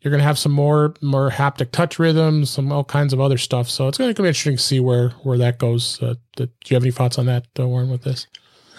[0.00, 3.38] you're going to have some more more haptic touch rhythms, some all kinds of other
[3.38, 3.68] stuff.
[3.68, 6.02] So it's going to be interesting to see where where that goes.
[6.02, 8.26] Uh, do you have any thoughts on that, uh, Warren, with this?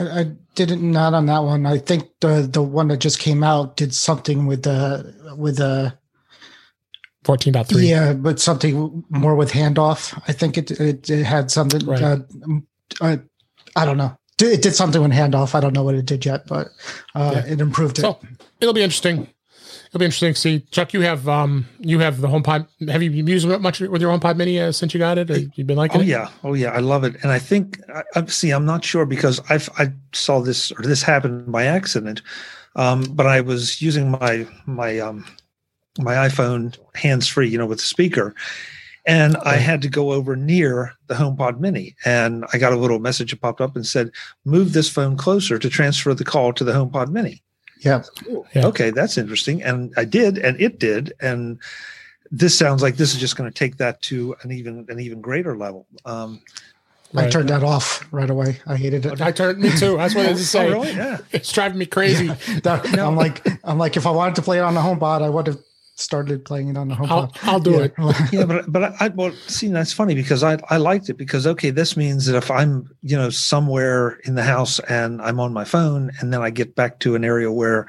[0.02, 0.24] I, I
[0.56, 1.66] didn't not on that one.
[1.66, 5.98] I think the the one that just came out did something with the with the
[7.26, 7.88] 14.3.
[7.88, 10.20] Yeah, but something more with handoff.
[10.28, 11.86] I think it it, it had something.
[11.86, 12.02] Right.
[12.02, 12.18] Uh,
[13.00, 13.18] uh,
[13.76, 14.18] I don't know.
[14.42, 15.54] It did something with handoff.
[15.54, 16.70] I don't know what it did yet, but
[17.14, 17.54] uh, yeah.
[17.54, 18.02] it improved it.
[18.02, 18.20] So
[18.60, 19.28] it'll be interesting.
[19.92, 20.60] It'll be interesting to see.
[20.72, 22.66] Chuck, you have um you have the HomePod.
[22.90, 25.30] Have you used it much with your HomePod Mini uh, since you got it?
[25.30, 26.08] Or you've been liking oh, it?
[26.08, 27.18] yeah, oh yeah, I love it.
[27.24, 27.78] And I think
[28.16, 32.22] I, see, I'm not sure because I I saw this or this happened by accident,
[32.78, 35.26] um, but I was using my my um
[36.00, 38.34] my iPhone hands free, you know, with the speaker,
[39.06, 43.00] and I had to go over near the HomePod Mini, and I got a little
[43.00, 44.12] message that popped up and said,
[44.46, 47.44] "Move this phone closer to transfer the call to the HomePod Mini."
[47.82, 48.04] Yeah.
[48.54, 48.68] yeah.
[48.68, 51.60] Okay, that's interesting, and I did, and it did, and
[52.32, 55.20] this sounds like this is just going to take that to an even an even
[55.20, 55.86] greater level.
[56.06, 56.42] Um,
[57.16, 58.60] I turned that off right away.
[58.66, 59.22] I hated it.
[59.22, 59.98] I turned me too.
[59.98, 60.68] That's what I was say.
[60.68, 60.94] Oh, really?
[60.94, 61.18] Yeah.
[61.32, 62.28] It's driving me crazy.
[62.28, 62.36] Yeah.
[62.64, 63.08] That, no.
[63.08, 65.48] I'm like, I'm like, if I wanted to play it on the HomePod, I would
[65.48, 65.60] have
[66.02, 67.10] started playing it on the home.
[67.10, 67.88] I'll, I'll do yeah.
[67.98, 68.32] it.
[68.34, 71.70] yeah, but but I well see that's funny because I I liked it because okay
[71.70, 75.64] this means that if I'm you know somewhere in the house and I'm on my
[75.64, 77.88] phone and then I get back to an area where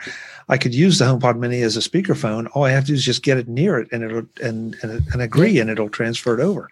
[0.49, 3.05] I could use the HomePod Mini as a speakerphone, all I have to do is
[3.05, 6.43] just get it near it and it'll and and, and agree and it'll transfer it
[6.43, 6.69] over.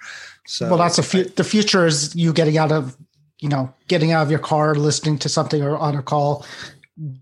[0.46, 2.96] So well, that's the fu- the future is you getting out of
[3.38, 6.44] you know getting out of your car, listening to something or on a call,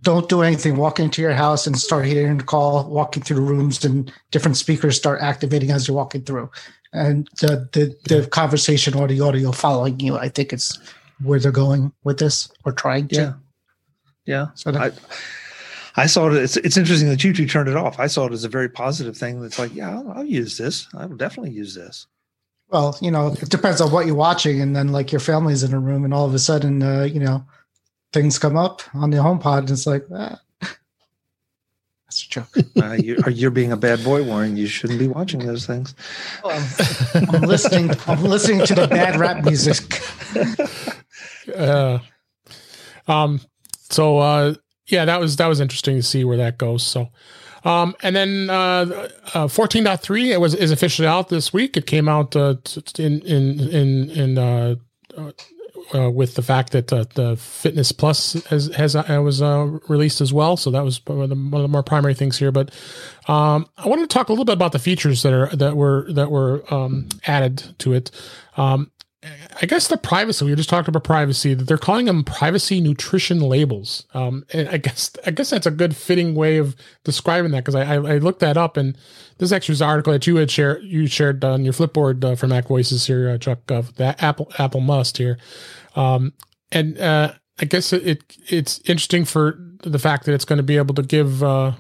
[0.03, 0.77] don't do anything.
[0.77, 4.57] Walk into your house and start hearing the call, walking through the rooms, and different
[4.57, 6.51] speakers start activating as you're walking through.
[6.93, 10.79] And the the, the conversation or the audio following you, I think it's
[11.23, 13.15] where they're going with this or trying to.
[13.17, 13.33] Yeah.
[14.25, 14.47] Yeah.
[14.55, 14.95] So that,
[15.97, 16.35] I, I saw it.
[16.35, 17.99] It's, it's interesting that you two turned it off.
[17.99, 19.41] I saw it as a very positive thing.
[19.41, 20.87] That's like, yeah, I'll, I'll use this.
[20.95, 22.07] I will definitely use this.
[22.71, 25.73] Well, you know, it depends on what you're watching, and then like your family's in
[25.73, 27.45] a room, and all of a sudden, uh, you know,
[28.13, 32.49] things come up on the HomePod, and it's like, ah, that's a joke.
[32.81, 34.57] uh, you, you're being a bad boy, Warren.
[34.57, 35.95] You shouldn't be watching those things.
[36.45, 37.91] Oh, I'm, I'm listening.
[38.07, 40.01] I'm listening to the bad rap music.
[41.57, 41.99] uh,
[43.07, 43.41] um.
[43.91, 44.55] So, uh,
[44.87, 46.83] yeah, that was that was interesting to see where that goes.
[46.83, 47.09] So,
[47.65, 51.77] um, and then uh, uh, 14.3 it was is officially out this week.
[51.77, 52.57] It came out uh,
[52.99, 54.79] in in in in
[55.93, 59.43] uh, uh, uh, with the fact that uh, the Fitness Plus has has uh, was
[59.43, 60.57] uh, released as well.
[60.57, 62.53] So that was one of, the, more primary things here.
[62.53, 62.71] But
[63.29, 66.11] um, I wanted to talk a little bit about the features that are that were
[66.13, 68.11] that were um, added to it.
[68.57, 68.91] Um,
[69.61, 73.41] I guess the privacy we just talked about privacy that they're calling them privacy nutrition
[73.41, 74.07] labels.
[74.15, 77.75] Um, and I guess I guess that's a good fitting way of describing that because
[77.75, 78.97] I, I, I, looked that up and
[79.39, 82.37] this actually was an article that you had shared you shared on your Flipboard uh,
[82.37, 85.37] for MacVoices here, uh, Chuck, of that Apple Apple Must here,
[85.99, 86.33] um,
[86.71, 90.63] and uh, I guess it, it, it's interesting for the fact that it's going to
[90.63, 91.73] be able to give uh,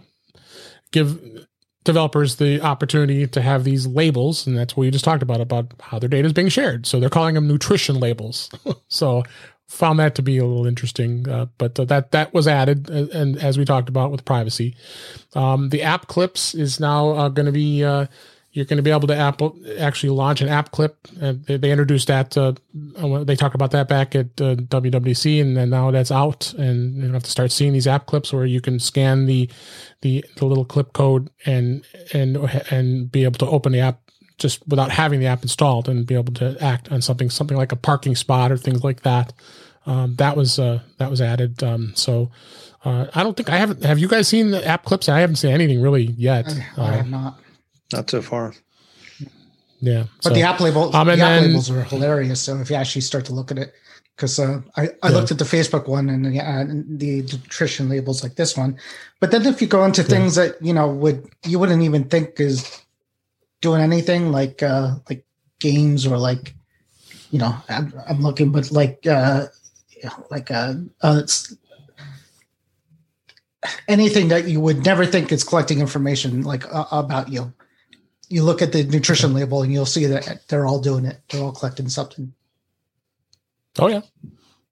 [0.90, 1.46] give
[1.84, 5.72] developers the opportunity to have these labels, and that's what you just talked about about
[5.80, 6.84] how their data is being shared.
[6.84, 8.50] So they're calling them nutrition labels.
[8.88, 9.22] so
[9.68, 13.10] found that to be a little interesting, uh, but uh, that that was added, and,
[13.10, 14.74] uh, and, as we talked about with privacy,
[15.34, 18.06] um, the app clips is now uh, going to be uh,
[18.52, 21.06] you're going to be able to Apple actually launch an app clip.
[21.20, 22.36] Uh, they, they, introduced that.
[22.36, 22.54] Uh,
[23.24, 27.12] they talked about that back at uh, WWDC, and then now that's out, and you
[27.12, 29.50] have to start seeing these app clips where you can scan the
[30.00, 32.36] the the little clip code and and
[32.70, 34.00] and be able to open the app
[34.38, 37.72] just without having the app installed and be able to act on something something like
[37.72, 39.32] a parking spot or things like that.
[39.84, 41.62] Um, that was uh, that was added.
[41.62, 42.30] Um, so
[42.84, 43.84] uh, I don't think I haven't.
[43.84, 45.08] Have you guys seen the app clips?
[45.08, 46.48] I haven't seen anything really yet.
[46.76, 47.38] I, I have not.
[47.92, 48.54] Not so far.
[49.80, 52.42] Yeah, but so, the app label, um, the app then, labels are hilarious.
[52.42, 53.74] So if you actually start to look at it,
[54.16, 55.08] because uh, I, I yeah.
[55.10, 58.76] looked at the Facebook one and the, uh, the nutrition labels like this one,
[59.20, 60.08] but then if you go into yeah.
[60.08, 62.82] things that you know would you wouldn't even think is
[63.60, 65.24] doing anything like uh, like
[65.60, 66.54] games or like
[67.30, 69.46] you know I'm, I'm looking, but like uh,
[70.30, 71.22] like uh, uh,
[73.86, 77.52] anything that you would never think is collecting information like uh, about you
[78.28, 81.20] you look at the nutrition label and you'll see that they're all doing it.
[81.28, 82.32] They're all collecting something.
[83.78, 84.02] Oh yeah,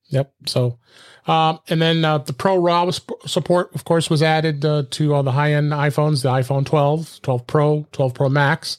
[0.09, 0.33] yep.
[0.47, 0.79] So,
[1.27, 5.23] um, and then uh, the Pro RAW support, of course, was added uh, to all
[5.23, 6.23] the high end iPhones.
[6.23, 8.79] The iPhone 12, 12 Pro, 12 Pro Max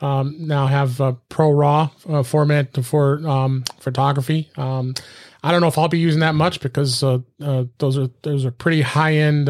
[0.00, 4.50] um, now have uh, Pro RAW uh, format for um, photography.
[4.56, 4.94] Um,
[5.42, 8.44] I don't know if I'll be using that much because uh, uh, those are those
[8.44, 9.48] are pretty high end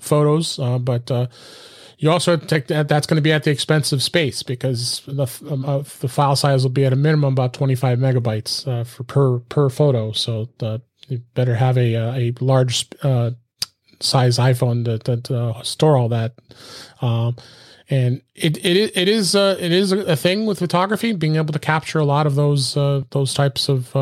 [0.00, 1.10] photos, but
[2.00, 5.26] you also take that that's going to be at the expense of space because the
[5.50, 9.04] um, uh, the file size will be at a minimum about 25 megabytes uh, for
[9.04, 10.12] per per photo.
[10.12, 13.32] So the, you better have a uh, a large uh,
[14.00, 16.32] size iPhone to, to, to, store all that.
[17.02, 17.36] Um,
[17.90, 21.58] and it it it is uh, it is a thing with photography, being able to
[21.58, 23.94] capture a lot of those uh, those types of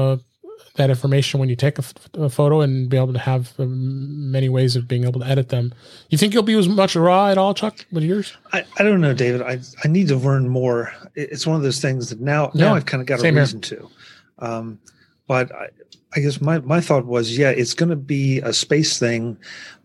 [0.78, 4.30] that information when you take a, f- a photo and be able to have um,
[4.30, 5.74] many ways of being able to edit them.
[6.08, 8.34] You think you'll be as much raw at all, Chuck, with yours?
[8.52, 9.42] I, I don't know, David.
[9.42, 10.92] I I need to learn more.
[11.14, 13.78] It's one of those things that now now I've kind of got a reason here.
[13.78, 13.90] to.
[14.38, 14.78] Um,
[15.26, 15.68] but I,
[16.16, 19.36] I guess my, my thought was, yeah, it's going to be a space thing,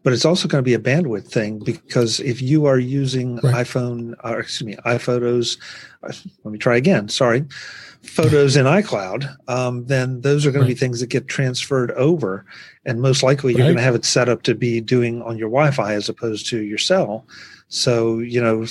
[0.03, 3.65] but it's also going to be a bandwidth thing because if you are using right.
[3.65, 5.57] iPhone, or excuse me, iPhotos,
[6.03, 6.13] uh,
[6.45, 7.09] let me try again.
[7.09, 7.45] Sorry
[8.03, 10.69] photos in iCloud, um, then those are going right.
[10.69, 12.45] to be things that get transferred over.
[12.85, 15.49] And most likely you're going to have it set up to be doing on your
[15.49, 17.25] Wi Fi as opposed to your cell.
[17.69, 18.65] So, you know,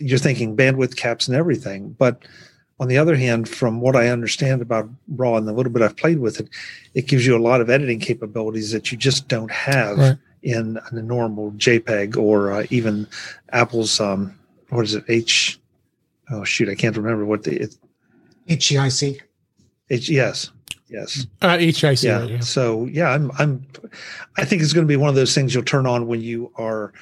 [0.00, 1.90] you're thinking bandwidth caps and everything.
[1.98, 2.24] But
[2.80, 5.96] on the other hand, from what I understand about RAW and the little bit I've
[5.96, 6.48] played with it,
[6.94, 10.18] it gives you a lot of editing capabilities that you just don't have right.
[10.42, 13.06] in a normal JPEG or uh, even
[13.50, 14.36] Apple's, um,
[14.70, 15.60] what is it, H?
[16.30, 17.76] Oh, shoot, I can't remember what the, it,
[18.48, 19.20] HEIC.
[19.90, 20.50] H, yes.
[20.88, 21.26] Yes.
[21.40, 22.02] Uh, HIC.
[22.02, 22.24] Yeah.
[22.24, 22.40] yeah.
[22.40, 23.66] So yeah, I'm I'm
[24.36, 26.52] I think it's going to be one of those things you'll turn on when you
[26.56, 26.92] are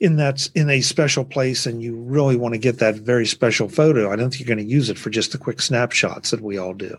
[0.00, 3.68] in that in a special place and you really want to get that very special
[3.68, 4.12] photo.
[4.12, 6.58] I don't think you're going to use it for just the quick snapshots that we
[6.58, 6.96] all do.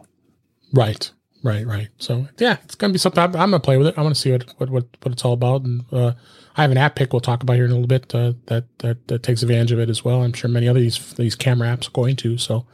[0.74, 1.12] Right.
[1.44, 1.68] Right.
[1.68, 1.90] Right.
[2.00, 3.98] So yeah, it's going to be something I'm, I'm going to play with it.
[3.98, 5.62] I want to see what, what, what, what it's all about.
[5.62, 6.14] And, uh,
[6.58, 8.66] I have an app pick we'll talk about here in a little bit uh, that,
[8.80, 10.24] that that takes advantage of it as well.
[10.24, 12.38] I'm sure many other these these camera apps are going to.
[12.38, 12.66] So,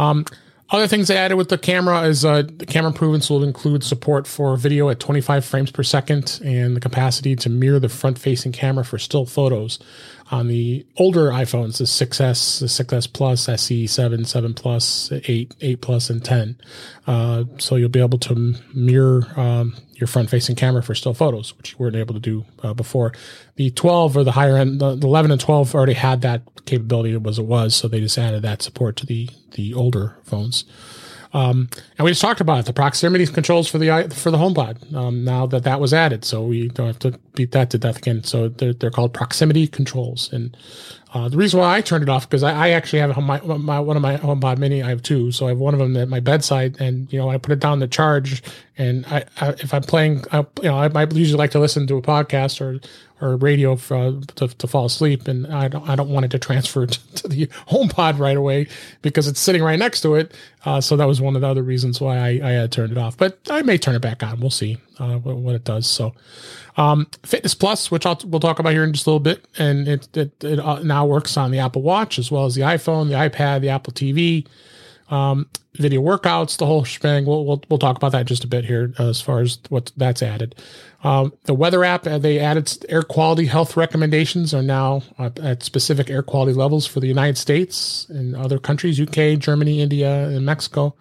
[0.00, 0.24] um,
[0.72, 4.28] Other things they added with the camera is uh, the camera improvements will include support
[4.28, 8.52] for video at 25 frames per second and the capacity to mirror the front facing
[8.52, 9.80] camera for still photos
[10.30, 15.80] on the older iPhones, the 6S, the 6S Plus, SE, 7, 7 Plus, 8, 8
[15.80, 16.60] Plus, and 10.
[17.06, 21.56] Uh, so you'll be able to mirror um, your front facing camera for still photos,
[21.58, 23.12] which you weren't able to do uh, before.
[23.56, 27.18] The 12 or the higher end, the, the 11 and 12 already had that capability
[27.28, 30.64] as it was, so they just added that support to the the older phones.
[31.32, 34.94] Um, and we just talked about it, the proximity controls for the for the HomePod.
[34.94, 37.98] Um, now that that was added, so we don't have to beat that to death
[37.98, 38.24] again.
[38.24, 40.56] So they're, they're called proximity controls, and
[41.12, 43.80] uh, the reason why I turned it off because I, I, actually have my, my,
[43.80, 44.80] one of my HomePod Mini.
[44.80, 47.28] I have two, so I have one of them at my bedside, and you know
[47.28, 48.44] I put it down to charge.
[48.78, 51.96] And I, I if I'm playing, I, you know, I, usually like to listen to
[51.96, 52.80] a podcast or
[53.20, 56.38] or radio for, to, to fall asleep, and I don't I don't want it to
[56.38, 58.68] transfer to, to the HomePod right away
[59.02, 60.32] because it's sitting right next to it.
[60.64, 63.16] Uh, so that was one of the other reasons why I, I turned it off.
[63.16, 64.38] But I may turn it back on.
[64.38, 65.86] We'll see uh, what, what, it does.
[65.86, 66.14] So
[66.80, 69.86] um, Fitness Plus, which I'll, we'll talk about here in just a little bit, and
[69.86, 73.08] it it, it uh, now works on the Apple Watch as well as the iPhone,
[73.08, 74.46] the iPad, the Apple TV
[75.10, 77.26] um, video workouts, the whole shebang.
[77.26, 80.22] We'll, we'll, we'll talk about that just a bit here as far as what that's
[80.22, 80.54] added.
[81.02, 85.62] Um, the weather app, uh, they added air quality health recommendations are now uh, at
[85.62, 90.46] specific air quality levels for the United States and other countries, UK, Germany, India, and
[90.46, 90.94] Mexico,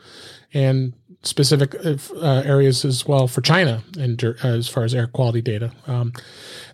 [0.53, 5.07] and specific uh, uh areas as well for China and uh, as far as air
[5.07, 5.72] quality data.
[5.86, 6.13] Um,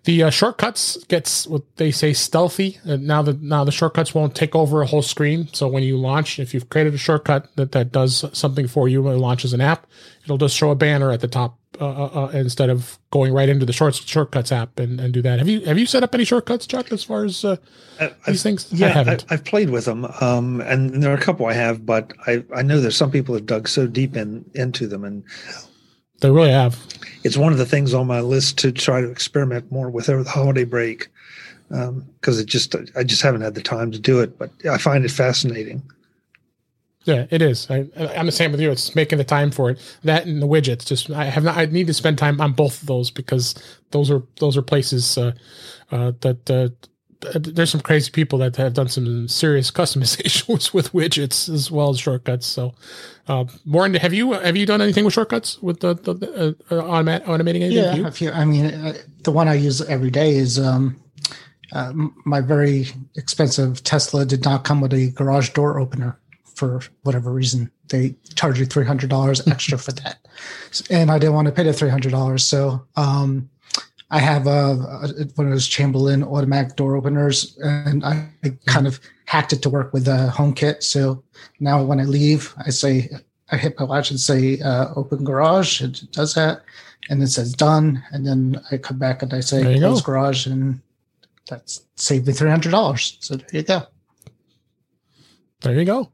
[0.04, 2.80] the uh, shortcuts gets what they say stealthy.
[2.86, 5.50] now the now the shortcuts won't take over a whole screen.
[5.54, 9.08] So when you launch, if you've created a shortcut that that does something for you,
[9.10, 9.88] it launches an app.
[10.24, 13.50] It'll just show a banner at the top uh, uh, uh, instead of going right
[13.50, 15.40] into the short shortcuts app and, and do that.
[15.40, 16.92] Have you have you set up any shortcuts, Chuck?
[16.92, 17.58] As far as uh,
[18.28, 19.26] these things, yeah, I haven't.
[19.30, 22.44] I, have played with them, um, and there are a couple I have, but I
[22.56, 25.24] I know there's some people that dug so deep in into them, and
[26.22, 26.80] they really have.
[27.24, 30.24] It's one of the things on my list to try to experiment more with over
[30.24, 31.10] the holiday break
[31.70, 34.78] because um, it just I just haven't had the time to do it, but I
[34.78, 35.82] find it fascinating.
[37.06, 37.70] Yeah, it is.
[37.70, 38.72] I, am the same with you.
[38.72, 39.98] It's making the time for it.
[40.04, 40.86] That and the widgets.
[40.86, 41.56] Just I have not.
[41.56, 43.56] I need to spend time on both of those because
[43.92, 45.34] those are those are places uh,
[45.92, 46.70] uh, that uh,
[47.36, 52.00] there's some crazy people that have done some serious customizations with widgets as well as
[52.00, 52.48] shortcuts.
[52.48, 52.74] So,
[53.28, 56.88] uh, Warren, have you have you done anything with shortcuts with the, the, the uh,
[56.88, 58.02] automat, automating anything?
[58.02, 58.32] Yeah, a few.
[58.32, 58.94] I mean, uh,
[59.24, 61.00] the one I use every day is um,
[61.72, 61.94] uh,
[62.26, 66.20] my very expensive Tesla did not come with a garage door opener
[66.56, 67.72] for whatever reason.
[67.90, 70.18] They charge you three hundred dollars extra for that,
[70.90, 72.44] and I didn't want to pay the three hundred dollars.
[72.44, 73.50] So um,
[74.10, 78.88] I have a, a, one of those Chamberlain automatic door openers, and I, I kind
[78.88, 80.84] of hacked it to work with the HomeKit.
[80.84, 81.24] So
[81.60, 83.10] now when I leave, I say
[83.52, 86.64] I hit my watch and say uh, "Open Garage." It does that,
[87.10, 90.06] and it says "Done," and then I come back and I say "Close go.
[90.06, 90.82] Garage," and
[91.48, 93.18] that's saved me three hundred dollars.
[93.20, 93.84] So there you go.
[95.62, 96.12] There you go.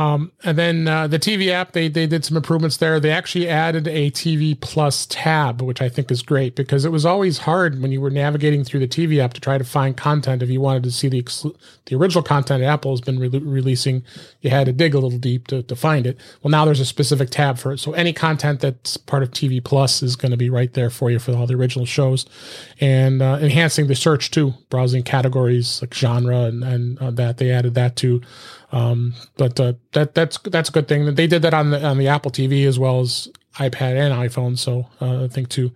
[0.00, 2.98] Um, and then uh, the TV app, they they did some improvements there.
[2.98, 7.04] They actually added a TV Plus tab, which I think is great because it was
[7.04, 10.42] always hard when you were navigating through the TV app to try to find content.
[10.42, 11.20] If you wanted to see the
[11.84, 14.02] the original content Apple has been re- releasing,
[14.40, 16.18] you had to dig a little deep to, to find it.
[16.42, 19.62] Well, now there's a specific tab for it, so any content that's part of TV
[19.62, 22.24] Plus is going to be right there for you for all the original shows,
[22.80, 27.50] and uh, enhancing the search too, browsing categories like genre and and uh, that they
[27.50, 28.22] added that too.
[28.72, 31.14] Um, but uh, that that's that's a good thing.
[31.14, 34.58] They did that on the on the Apple TV as well as iPad and iPhone.
[34.58, 35.72] So uh, I think too.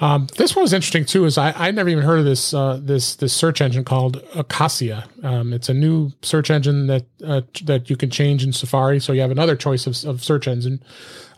[0.00, 1.24] Um, this one was interesting too.
[1.24, 5.04] Is I I never even heard of this uh, this this search engine called Ecosia.
[5.24, 9.12] Um, it's a new search engine that uh, that you can change in Safari, so
[9.12, 10.82] you have another choice of, of search engine.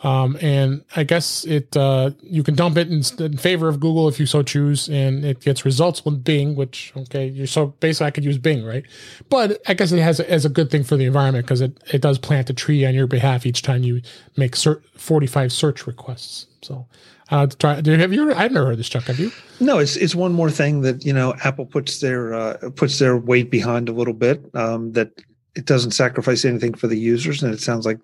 [0.02, 4.08] Um, and I guess it uh, you can dump it in, in, favor of Google
[4.08, 6.54] if you so choose, and it gets results with Bing.
[6.54, 8.84] Which okay, you're so basically I could use Bing, right?
[9.28, 11.82] But I guess it has a, as a good thing for the environment because it
[11.92, 14.00] it does plant a tree on your behalf each time you
[14.36, 16.46] make cert, 45 search requests.
[16.62, 16.86] So
[17.30, 18.32] uh, try, have you?
[18.34, 19.04] I've never heard this, Chuck.
[19.04, 19.30] Have you?
[19.60, 23.16] No, it's it's one more thing that you know Apple puts their uh, puts their
[23.16, 24.44] weight behind a little bit.
[24.54, 25.12] Um, that
[25.54, 27.98] it doesn't sacrifice anything for the users, and it sounds like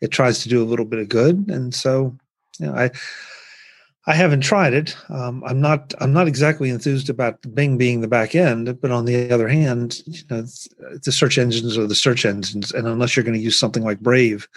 [0.00, 1.48] it tries to do a little bit of good.
[1.48, 2.16] And so,
[2.58, 2.90] you know, I
[4.06, 4.96] I haven't tried it.
[5.08, 9.04] Um, I'm not I'm not exactly enthused about Bing being the back end, but on
[9.04, 10.42] the other hand, you know,
[11.04, 14.00] the search engines are the search engines, and unless you're going to use something like
[14.00, 14.48] Brave,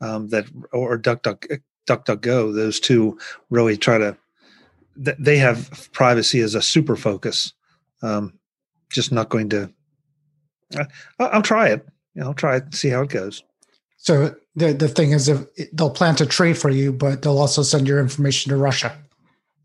[0.00, 3.18] um, that or DuckDuck DuckDuckGo, those two
[3.50, 4.16] really try to
[4.96, 7.52] they have privacy as a super focus.
[8.02, 8.38] Um,
[8.90, 9.72] just not going to
[11.18, 11.86] I'll try it.
[12.20, 13.42] I'll try it, see how it goes.
[13.96, 17.62] So the the thing is, if they'll plant a tree for you, but they'll also
[17.62, 18.96] send your information to Russia.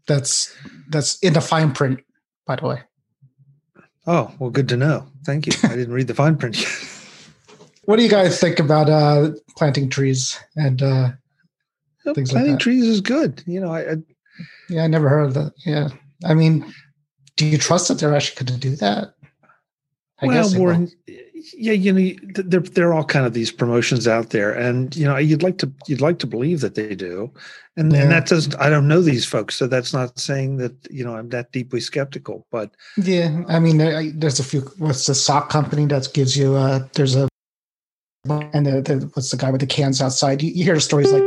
[0.08, 0.56] That's
[0.90, 2.02] that's in the fine print,
[2.46, 2.82] by the way.
[4.06, 5.08] Oh well, good to know.
[5.26, 5.54] Thank you.
[5.64, 6.58] I didn't read the fine print.
[7.86, 11.12] what do you guys think about uh, planting trees and uh,
[12.14, 13.44] things planting like trees is good.
[13.46, 13.96] You know, I, I
[14.70, 15.54] yeah, I never heard of that.
[15.66, 15.90] Yeah,
[16.26, 16.66] I mean,
[17.36, 19.14] do you trust that they're actually going to do that?
[20.22, 20.90] I well, Warren,
[21.54, 25.06] yeah, you know, there there are all kind of these promotions out there, and you
[25.06, 27.32] know, you'd like to you'd like to believe that they do,
[27.76, 28.04] and yeah.
[28.04, 28.56] and that doesn't.
[28.60, 31.82] I don't know these folks, so that's not saying that you know I'm that deeply
[31.82, 32.46] skeptical.
[32.52, 33.78] But yeah, I mean,
[34.18, 34.62] there's a few.
[34.78, 36.56] What's the sock company that gives you?
[36.56, 37.28] Uh, there's a
[38.26, 40.42] and the, the what's the guy with the cans outside?
[40.42, 41.24] You, you hear stories like,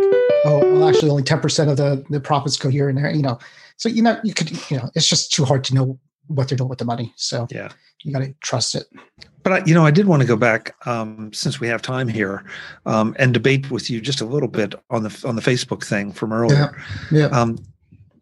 [0.46, 3.10] oh, well, actually, only ten percent of the the profits go here and there.
[3.10, 3.38] You know,
[3.76, 6.58] so you know, you could, you know, it's just too hard to know what they're
[6.58, 7.12] doing with the money.
[7.16, 7.70] So yeah,
[8.02, 8.84] you got to trust it.
[9.42, 12.08] But I, you know, I did want to go back um, since we have time
[12.08, 12.44] here
[12.84, 16.12] um, and debate with you just a little bit on the on the Facebook thing
[16.12, 16.76] from earlier.
[17.10, 17.18] Yeah.
[17.18, 17.26] yeah.
[17.26, 17.58] Um,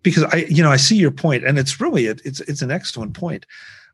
[0.02, 3.14] because I, you know, I see your point, and it's really it's it's an excellent
[3.14, 3.46] point.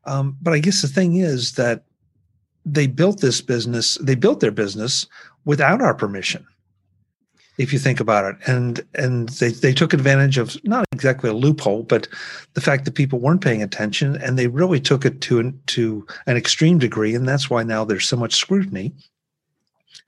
[0.04, 1.84] Um, but I guess the thing is that
[2.64, 5.06] they built this business, they built their business
[5.44, 6.46] without our permission
[7.60, 8.36] if you think about it.
[8.46, 12.08] And and they, they took advantage of not exactly a loophole, but
[12.54, 16.06] the fact that people weren't paying attention, and they really took it to an, to
[16.26, 18.92] an extreme degree, and that's why now there's so much scrutiny.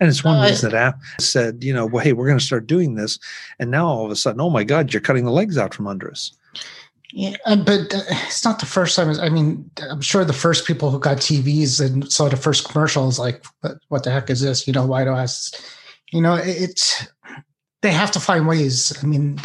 [0.01, 2.45] And it's one uh, reason that Apple said, you know, well, hey, we're going to
[2.45, 3.19] start doing this,
[3.59, 5.87] and now all of a sudden, oh my God, you're cutting the legs out from
[5.87, 6.33] under us.
[7.15, 9.11] Yeah, but uh, it's not the first time.
[9.21, 13.19] I mean, I'm sure the first people who got TVs and saw the first commercials,
[13.19, 13.45] like,
[13.89, 14.67] what the heck is this?
[14.67, 15.27] You know, why do I?
[16.13, 17.07] You know, it's
[17.83, 18.97] they have to find ways.
[19.03, 19.39] I mean,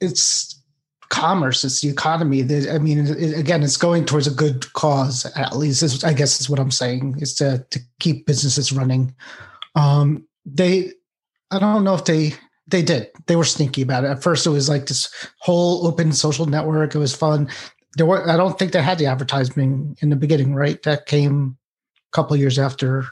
[0.00, 0.60] it's
[1.10, 2.42] commerce, it's the economy.
[2.68, 5.26] I mean, again, it's going towards a good cause.
[5.36, 7.16] At least, is, I guess, is what I'm saying.
[7.20, 9.14] Is to to keep businesses running.
[9.74, 10.92] Um, they,
[11.50, 12.34] I don't know if they
[12.66, 13.08] they did.
[13.26, 14.08] They were sneaky about it.
[14.08, 16.94] At first, it was like this whole open social network.
[16.94, 17.48] It was fun.
[17.96, 18.28] There were.
[18.28, 20.82] I don't think they had the advertising in the beginning, right?
[20.84, 21.58] That came
[21.98, 23.04] a couple years after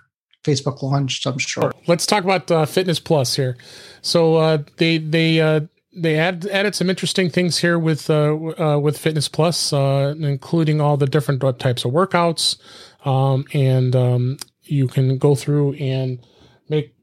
[0.49, 1.27] Facebook launched.
[1.27, 1.73] I'm sure.
[1.87, 3.57] Let's talk about uh, Fitness Plus here.
[4.03, 5.61] So uh, they they uh,
[5.95, 10.81] they add, added some interesting things here with uh, uh, with Fitness Plus, uh, including
[10.81, 12.59] all the different types of workouts,
[13.05, 16.25] um, and um, you can go through and
[16.69, 16.95] make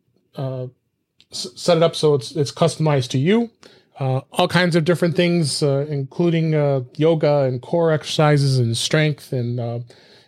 [1.31, 3.51] set it up so it's it's customized to you.
[3.99, 6.53] all kinds of different things, including
[6.95, 9.83] yoga and core exercises and strength and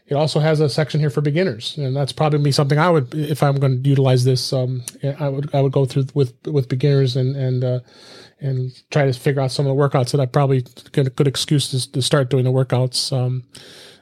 [0.07, 3.13] it also has a section here for beginners, and that's probably be something I would,
[3.13, 4.83] if I'm going to utilize this, um,
[5.19, 7.79] I would I would go through with with beginners and and uh,
[8.39, 11.27] and try to figure out some of the workouts that I probably get a good
[11.27, 13.11] excuse to, to start doing the workouts.
[13.11, 13.43] Um,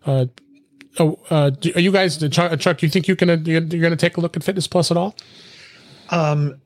[0.05, 0.27] uh,
[0.99, 2.59] oh, uh, are you guys, Chuck?
[2.59, 4.91] Chuck do you think you can you're going to take a look at Fitness Plus
[4.91, 5.15] at all?
[6.11, 6.61] Um,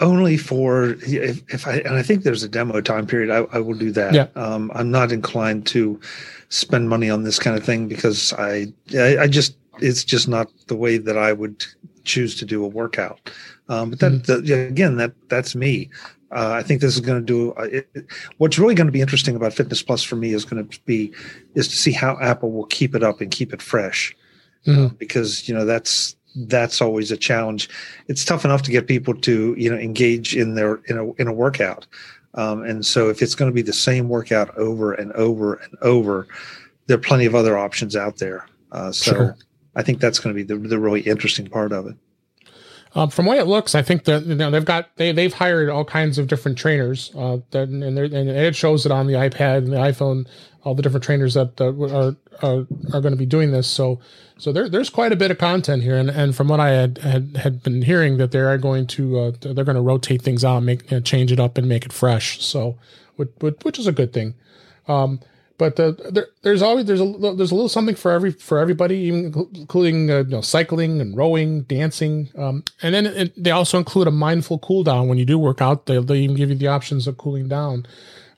[0.00, 3.30] only for if, if I and I think there's a demo time period.
[3.30, 4.14] I, I will do that.
[4.14, 4.28] Yeah.
[4.36, 6.00] Um, I'm not inclined to
[6.48, 10.48] spend money on this kind of thing because I, I, I just it's just not
[10.66, 11.64] the way that I would
[12.04, 13.30] choose to do a workout.
[13.68, 14.46] Um, but that, mm-hmm.
[14.46, 15.90] the, again, that that's me.
[16.30, 17.52] Uh, I think this is going to do.
[17.52, 18.06] Uh, it, it,
[18.38, 21.12] what's really going to be interesting about Fitness Plus for me is going to be
[21.54, 24.14] is to see how Apple will keep it up and keep it fresh,
[24.66, 24.86] mm-hmm.
[24.86, 27.68] uh, because you know that's that's always a challenge.
[28.08, 31.28] It's tough enough to get people to you know engage in their in a in
[31.28, 31.86] a workout,
[32.34, 35.76] um, and so if it's going to be the same workout over and over and
[35.82, 36.26] over,
[36.86, 38.46] there are plenty of other options out there.
[38.72, 39.36] Uh, so sure.
[39.76, 41.96] I think that's going to be the, the really interesting part of it.
[42.94, 45.68] Um, from way it looks, I think that you know, they've got they they've hired
[45.68, 49.58] all kinds of different trainers, uh, that, and, and it shows it on the iPad
[49.58, 50.26] and the iPhone,
[50.64, 53.68] all the different trainers that uh, are are, are going to be doing this.
[53.68, 54.00] So
[54.38, 56.98] so there, there's quite a bit of content here, and, and from what I had,
[56.98, 60.44] had had been hearing, that they are going to uh, they're going to rotate things
[60.44, 62.42] out, make change it up, and make it fresh.
[62.42, 62.78] So
[63.16, 63.30] which,
[63.62, 64.34] which is a good thing.
[64.86, 65.20] Um,
[65.58, 69.08] but uh, there, there's always there's a there's a little something for every for everybody,
[69.08, 74.06] including uh, you know cycling and rowing, dancing, um, and then it, they also include
[74.06, 75.86] a mindful cool down when you do work out.
[75.86, 77.86] They they even give you the options of cooling down,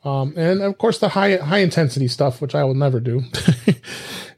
[0.03, 3.19] um, and of course the high high intensity stuff, which I will never do.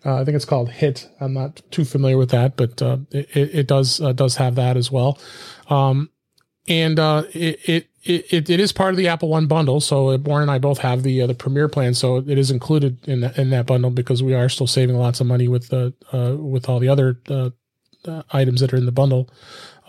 [0.05, 1.09] uh, I think it's called HIT.
[1.21, 4.77] I'm not too familiar with that, but uh, it, it does uh, does have that
[4.77, 5.21] as well.
[5.71, 6.11] Um,
[6.69, 9.81] and uh, it, it it, it is part of the Apple One bundle.
[9.81, 13.07] So Warren and I both have the uh, the Premier plan, so it is included
[13.09, 15.95] in the, in that bundle because we are still saving lots of money with the
[16.13, 17.51] uh, with all the other uh,
[18.07, 19.31] uh items that are in the bundle.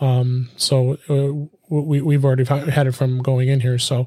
[0.00, 3.78] Um, so uh, we we've already had it from going in here.
[3.78, 4.06] So,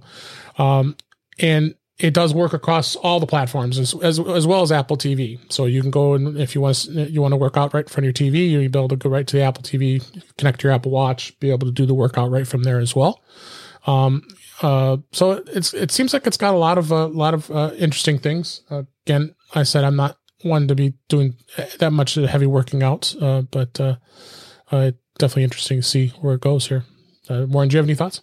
[0.57, 0.95] um,
[1.39, 5.39] and it does work across all the platforms as, as, as well as Apple TV.
[5.51, 7.97] So you can go and if you want to, you want to work out right
[7.97, 10.03] of your TV, you'll be able to go right to the Apple TV,
[10.37, 13.21] connect your Apple Watch, be able to do the workout right from there as well.
[13.87, 14.27] Um,
[14.61, 17.49] uh, so it's it seems like it's got a lot of a uh, lot of
[17.49, 18.61] uh, interesting things.
[18.69, 21.35] Uh, again, I said I'm not one to be doing
[21.79, 23.95] that much heavy working out, uh, but uh,
[25.17, 26.83] definitely interesting to see where it goes here.
[27.29, 28.21] Warren, do you have any thoughts?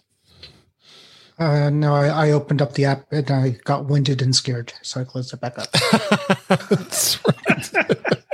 [1.37, 5.01] Uh, no, I, I, opened up the app and I got winded and scared, so
[5.01, 5.67] I closed it back up.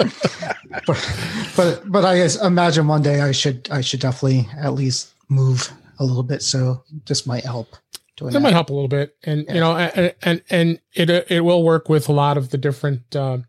[0.87, 1.15] But,
[1.55, 5.71] but but I imagine one day I should I should definitely at least move
[6.01, 6.41] a little bit.
[6.41, 7.77] So this might help.
[8.19, 9.53] It might help a little bit, and yeah.
[9.53, 13.15] you know, and and, and it it will work with a lot of the different.
[13.15, 13.39] Uh,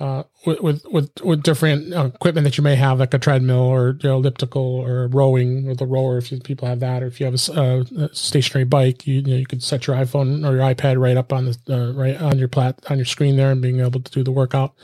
[0.00, 3.98] uh, with, with with different uh, equipment that you may have, like a treadmill or
[4.00, 7.20] you know, elliptical or rowing with a rower, if you, people have that, or if
[7.20, 10.56] you have a, a stationary bike, you, you, know you could set your iPhone or
[10.56, 13.50] your iPad right up on the uh, right on your plat on your screen there,
[13.50, 14.74] and being able to do the workout.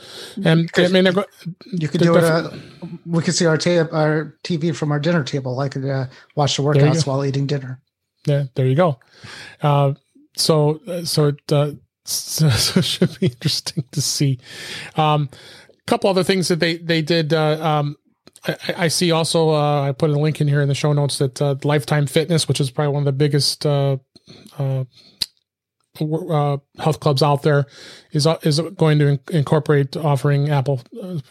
[0.45, 1.25] And I mean, go,
[1.65, 2.23] you could do it.
[2.23, 2.51] Uh,
[3.07, 5.59] we could see our ta- our TV from our dinner table.
[5.59, 6.05] I could uh,
[6.35, 7.81] watch the workouts while eating dinner.
[8.27, 8.99] Yeah, there you go.
[9.63, 9.93] Uh,
[10.35, 11.77] so so it
[12.07, 14.39] so, so, it should be interesting to see.
[14.95, 15.29] Um,
[15.71, 17.33] a couple other things that they they did.
[17.33, 17.97] Uh, um,
[18.45, 19.49] I, I, see also.
[19.49, 22.47] Uh, I put a link in here in the show notes that uh, Lifetime Fitness,
[22.47, 23.65] which is probably one of the biggest
[26.01, 27.65] uh, uh, uh, health clubs out there,
[28.11, 30.81] is is going to incorporate offering Apple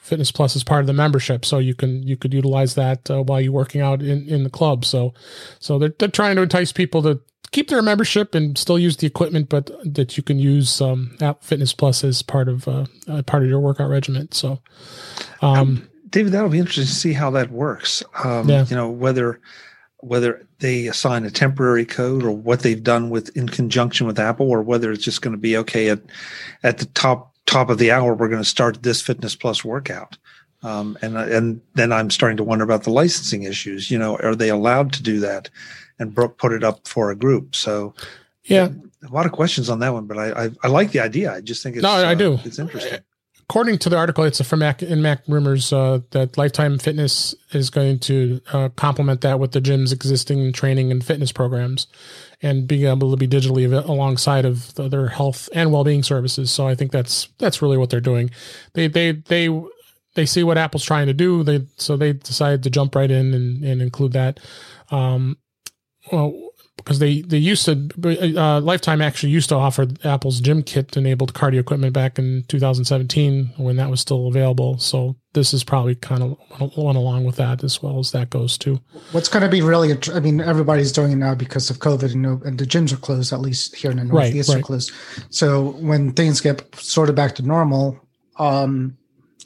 [0.00, 1.44] Fitness Plus as part of the membership.
[1.44, 4.84] So you can you could utilize that while you're working out in, in the club.
[4.84, 5.14] So
[5.58, 7.20] so they're they're trying to entice people to
[7.52, 11.42] keep their membership and still use the equipment, but that you can use um, App
[11.42, 14.30] Fitness Plus as part of uh, uh, part of your workout regimen.
[14.32, 14.60] So,
[15.40, 18.02] um, um, David, that'll be interesting to see how that works.
[18.22, 18.66] Um, yeah.
[18.68, 19.40] You know whether
[20.06, 24.48] whether they assign a temporary code or what they've done with in conjunction with Apple,
[24.48, 26.00] or whether it's just going to be okay at
[26.62, 28.14] at the top top of the hour.
[28.14, 30.16] We're going to start this Fitness Plus workout.
[30.62, 33.90] Um, and and then I'm starting to wonder about the licensing issues.
[33.90, 35.50] You know, are they allowed to do that?
[35.98, 37.54] and Brooke put it up for a group.
[37.54, 37.94] So
[38.44, 38.68] yeah,
[39.02, 41.32] a lot of questions on that one, but I I, I like the idea.
[41.32, 42.38] I just think it's no, I uh, do.
[42.44, 43.00] It's interesting.
[43.48, 48.00] According to the article, it's from Mac in MacRumors uh, that Lifetime Fitness is going
[48.00, 51.86] to uh, complement that with the gym's existing training and fitness programs,
[52.42, 56.50] and being able to be digitally alongside of the, their health and well-being services.
[56.50, 58.30] So I think that's that's really what they're doing.
[58.72, 59.48] They they they
[60.14, 61.44] they see what Apple's trying to do.
[61.44, 64.40] They so they decided to jump right in and, and include that.
[64.90, 65.38] Um,
[66.10, 66.45] well,
[66.76, 67.88] because they they used to
[68.38, 73.76] uh, Lifetime actually used to offer Apple's GymKit enabled cardio equipment back in 2017 when
[73.76, 74.78] that was still available.
[74.78, 76.38] So this is probably kind of
[76.76, 78.80] went along with that as well as that goes too.
[79.12, 82.42] What's going to be really, I mean, everybody's doing it now because of COVID and,
[82.42, 84.60] and the gyms are closed, at least here in the Northeast right, right.
[84.60, 84.92] are closed.
[85.30, 88.00] So when things get sort of back to normal,
[88.38, 88.96] um,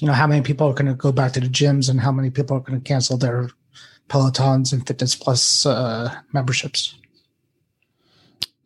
[0.01, 2.13] you know, how many people are going to go back to the gyms and how
[2.13, 3.51] many people are going to cancel their
[4.09, 6.95] Pelotons and Fitness Plus uh, memberships.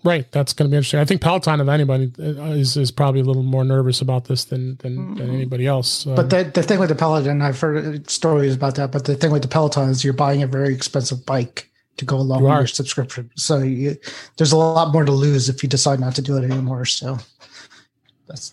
[0.04, 1.00] Right, that's going to be interesting.
[1.00, 4.44] I think Peloton, of anybody, uh, is is probably a little more nervous about this
[4.44, 5.14] than than, mm-hmm.
[5.14, 6.06] than anybody else.
[6.06, 8.92] Um, but the the thing with the Peloton, I've heard stories about that.
[8.92, 12.16] But the thing with the Peloton is you're buying a very expensive bike to go
[12.16, 12.60] along you with are.
[12.60, 13.30] your subscription.
[13.36, 13.96] So you,
[14.36, 16.84] there's a lot more to lose if you decide not to do it anymore.
[16.84, 17.18] So
[18.28, 18.52] that's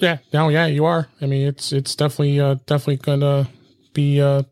[0.00, 1.08] yeah, no, yeah, you are.
[1.20, 3.48] I mean, it's it's definitely uh, definitely going to
[3.92, 4.44] be uh,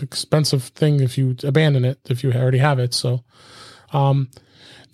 [0.00, 2.92] expensive thing if you abandon it if you already have it.
[2.92, 3.24] So,
[3.92, 4.30] um,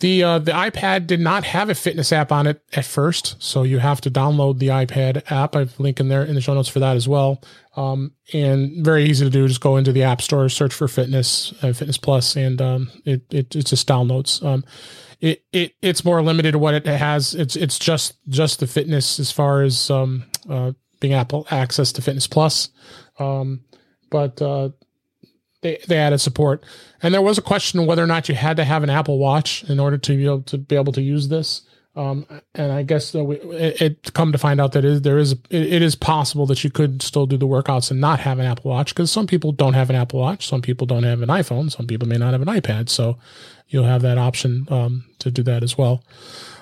[0.03, 3.63] the uh, the iPad did not have a fitness app on it at first, so
[3.63, 5.55] you have to download the iPad app.
[5.55, 7.41] I've linked in there in the show notes for that as well.
[7.77, 9.47] Um, and very easy to do.
[9.47, 13.23] Just go into the App Store, search for Fitness, uh, Fitness Plus, and um, it,
[13.31, 14.45] it it just downloads.
[14.45, 14.65] Um,
[15.21, 17.33] it it it's more limited to what it has.
[17.33, 22.03] It's it's just just the fitness as far as um, uh, being Apple access to
[22.03, 22.71] Fitness Plus.
[23.21, 23.61] Um,
[24.11, 24.71] but uh,
[25.63, 26.63] they, they added support.
[27.03, 29.65] And there was a question whether or not you had to have an Apple Watch
[29.65, 31.63] in order to be able to be able to use this.
[31.95, 35.33] Um, and I guess we, it, it, come to find out that it, there is
[35.33, 38.47] it, it is possible that you could still do the workouts and not have an
[38.47, 41.29] Apple Watch because some people don't have an Apple Watch, some people don't have an
[41.29, 43.19] iPhone, some people may not have an iPad, so
[43.69, 46.03] you'll have that option um, to do that as well.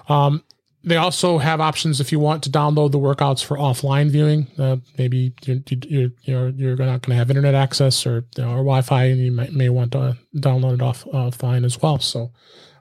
[0.09, 0.43] Um,
[0.83, 4.47] they also have options if you want to download the workouts for offline viewing.
[4.59, 8.51] Uh, maybe you're, you're, you're, you're not going to have internet access or, you know,
[8.51, 11.99] or Wi-Fi, and you may, may want to download it off offline as well.
[11.99, 12.33] So,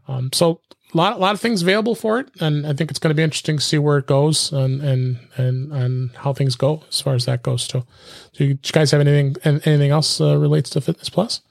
[0.08, 0.62] um, so
[0.94, 3.16] a lot, a lot of things available for it, and I think it's going to
[3.16, 7.00] be interesting to see where it goes and and and and how things go as
[7.00, 7.86] far as that goes too.
[8.34, 11.42] Do you, guys have anything anything else uh, relates to Fitness Plus?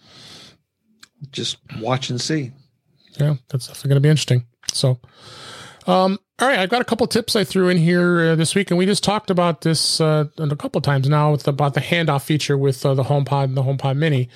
[1.30, 2.50] Just watch and see.
[3.20, 4.46] Yeah, that's definitely going to be interesting.
[4.72, 4.98] So.
[5.86, 8.70] Um, all right, I've got a couple tips I threw in here uh, this week,
[8.70, 12.22] and we just talked about this uh, a couple times now with about the handoff
[12.22, 14.28] feature with uh, the HomePod and the HomePod Mini.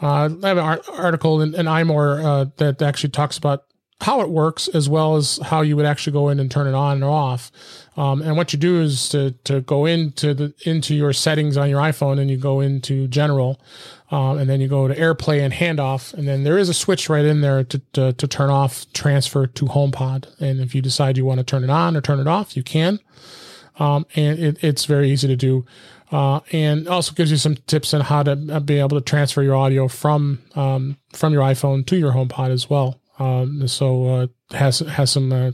[0.00, 3.64] Uh, I have an article in, in iMore uh, that actually talks about
[4.00, 6.74] how it works as well as how you would actually go in and turn it
[6.74, 7.52] on or off.
[7.94, 11.68] Um, and what you do is to to go into the into your settings on
[11.68, 13.60] your iPhone and you go into general,
[14.10, 17.08] um, and then you go to AirPlay and handoff, and then there is a switch
[17.08, 20.40] right in there to, to to turn off transfer to HomePod.
[20.40, 22.62] And if you decide you want to turn it on or turn it off, you
[22.62, 22.98] can.
[23.78, 25.64] Um, and it, it's very easy to do.
[26.12, 29.42] Uh, and also gives you some tips on how to uh, be able to transfer
[29.42, 33.00] your audio from um, from your iPhone to your HomePod as well.
[33.20, 35.52] Um, so uh, has has some uh,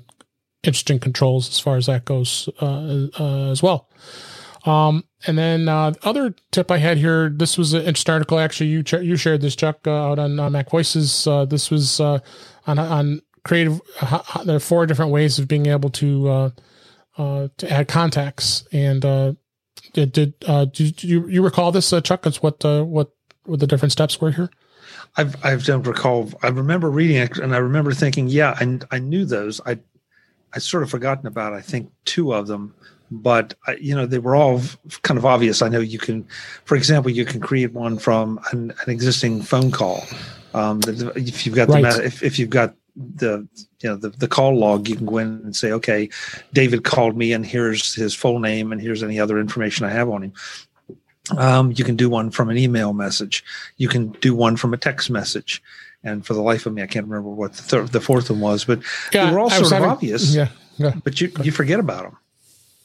[0.63, 3.91] interesting controls as far as that goes uh, uh as well.
[4.65, 7.29] Um, and then uh, other tip I had here.
[7.29, 8.39] This was an interesting article.
[8.39, 11.27] Actually, you ch- you shared this, Chuck, uh, out on MacVoices.
[11.27, 12.21] Uh, this was uh,
[12.67, 13.81] on on creative.
[14.01, 16.53] Uh, there are four different ways of being able to
[17.17, 18.65] to add contacts.
[18.73, 19.03] And
[19.93, 22.23] did did, did you, you recall this, Chuck?
[22.23, 23.11] That's what what
[23.45, 24.51] what the different steps were here.
[25.17, 26.31] I've I don't recall.
[26.43, 29.61] I remember reading it, and I remember thinking, yeah, I, I knew those.
[29.65, 29.79] I
[30.53, 31.53] I sort of forgotten about.
[31.53, 32.75] I think two of them,
[33.11, 34.61] but you know they were all
[35.03, 35.63] kind of obvious.
[35.63, 36.27] I know you can,
[36.65, 40.05] for example, you can create one from an, an existing phone call.
[40.55, 41.83] Um, if you've got right.
[41.83, 43.47] the if, if you've got the
[43.83, 46.09] you know the, the call log you can go in and say okay
[46.55, 50.09] david called me and here's his full name and here's any other information i have
[50.09, 50.33] on him
[51.37, 53.45] um, you can do one from an email message.
[53.77, 55.63] You can do one from a text message.
[56.05, 58.41] And for the life of me, I can't remember what the, third, the fourth one
[58.41, 58.81] was, but
[59.13, 60.35] yeah, they were all sort of having, obvious.
[60.35, 60.95] Yeah, yeah.
[61.03, 62.17] But you, you forget about them.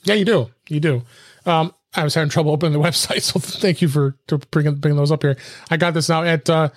[0.04, 0.50] Yeah, you do.
[0.68, 1.02] You do.
[1.46, 4.96] Um, I was having trouble opening the website, so thank you for to bringing bringing
[4.96, 5.36] those up here.
[5.70, 6.70] I got this now at uh,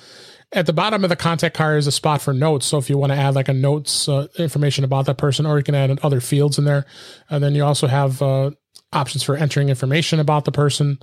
[0.52, 2.66] at the bottom of the contact card is a spot for notes.
[2.66, 5.58] So if you want to add like a notes uh, information about that person, or
[5.58, 6.86] you can add other fields in there,
[7.30, 8.52] and then you also have uh,
[8.94, 11.00] options for entering information about the person.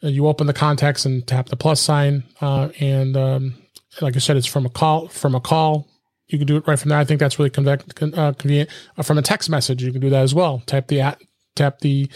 [0.00, 3.54] You open the contacts and tap the plus sign, uh, and um,
[4.00, 5.06] like I said, it's from a call.
[5.08, 5.88] From a call,
[6.26, 6.98] you can do it right from there.
[6.98, 8.70] I think that's really conve- uh, convenient.
[8.96, 10.60] Uh, from a text message, you can do that as well.
[10.66, 11.20] Type the at,
[11.54, 12.10] tap the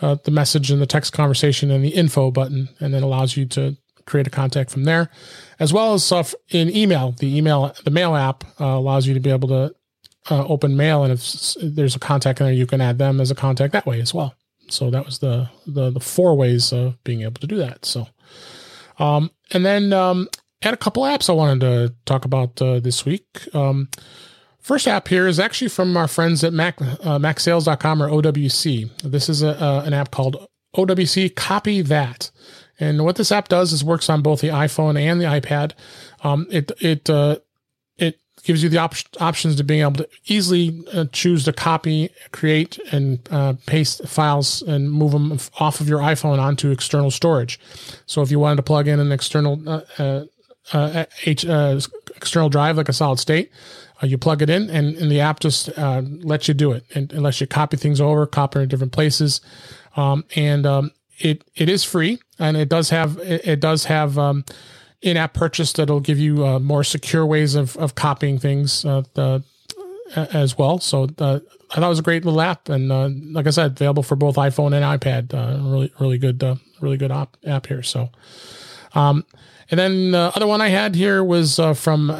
[0.00, 3.46] uh, the message and the text conversation and the info button, and then allows you
[3.46, 3.76] to
[4.06, 5.10] create a contact from there,
[5.60, 7.12] as well as stuff in email.
[7.12, 9.74] The email, the mail app uh, allows you to be able to
[10.30, 13.34] open mail, and if there's a contact in there, you can add them as a
[13.34, 14.34] contact that way as well
[14.70, 17.84] so that was the the, the four ways of being able to do that.
[17.84, 18.06] So,
[18.98, 20.28] um, and then um,
[20.62, 23.26] had a couple apps I wanted to talk about uh, this week.
[23.54, 23.88] Um,
[24.60, 29.02] first app here is actually from our friends at Mac uh, MacSales.com or OWC.
[29.02, 30.46] This is a, uh, an app called
[30.76, 32.30] OWC Copy That.
[32.80, 35.72] And what this app does is works on both the iPhone and the iPad.
[36.22, 37.36] Um, it it uh,
[38.48, 42.78] gives you the op- options to being able to easily uh, choose to copy, create,
[42.92, 47.60] and uh, paste files and move them off of your iPhone onto external storage.
[48.06, 50.24] So if you wanted to plug in an external uh, uh,
[50.72, 51.44] uh H,
[52.16, 53.50] external drive like a solid state,
[54.02, 57.22] you plug it in, and, and the app just lets you do it, and, and
[57.22, 59.40] lets you copy things over, copy in different places,
[59.96, 64.16] um, and um, it it is free, and it does have it, it does have
[64.18, 64.44] um,
[65.02, 69.42] in-app purchase that'll give you uh, more secure ways of, of copying things uh, the,
[70.32, 70.78] as well.
[70.78, 71.40] So uh,
[71.70, 74.16] I thought it was a great little app, and uh, like I said, available for
[74.16, 75.34] both iPhone and iPad.
[75.34, 77.82] Uh, really, really good, uh, really good op- app here.
[77.82, 78.10] So,
[78.94, 79.24] um,
[79.70, 82.10] and then the other one I had here was from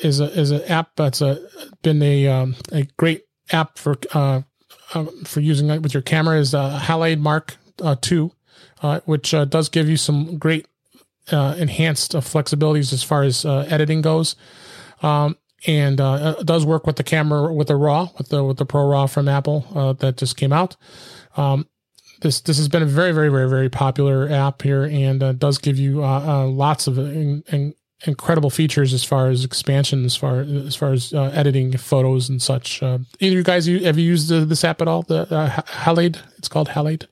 [0.00, 1.40] is a is an app that's a,
[1.82, 3.96] been a um, a great app for
[5.24, 7.56] for using it with your camera is uh, Halide Mark
[8.00, 8.32] Two,
[9.04, 10.66] which does give you some great
[11.32, 14.36] uh, enhanced uh, flexibilities as far as uh, editing goes.
[15.02, 15.36] Um,
[15.66, 18.88] and uh, does work with the camera with the RAW with the with the Pro
[18.88, 20.76] RAW from Apple uh, that just came out.
[21.36, 21.66] Um,
[22.20, 25.58] this this has been a very very very very popular app here and uh, does
[25.58, 27.74] give you lots of in, in
[28.06, 32.82] incredible features as far as expansion as far as far as editing photos and such.
[32.82, 35.02] either you guys have you used this app at all?
[35.02, 35.26] The
[35.66, 37.06] Halide, it's called Halide.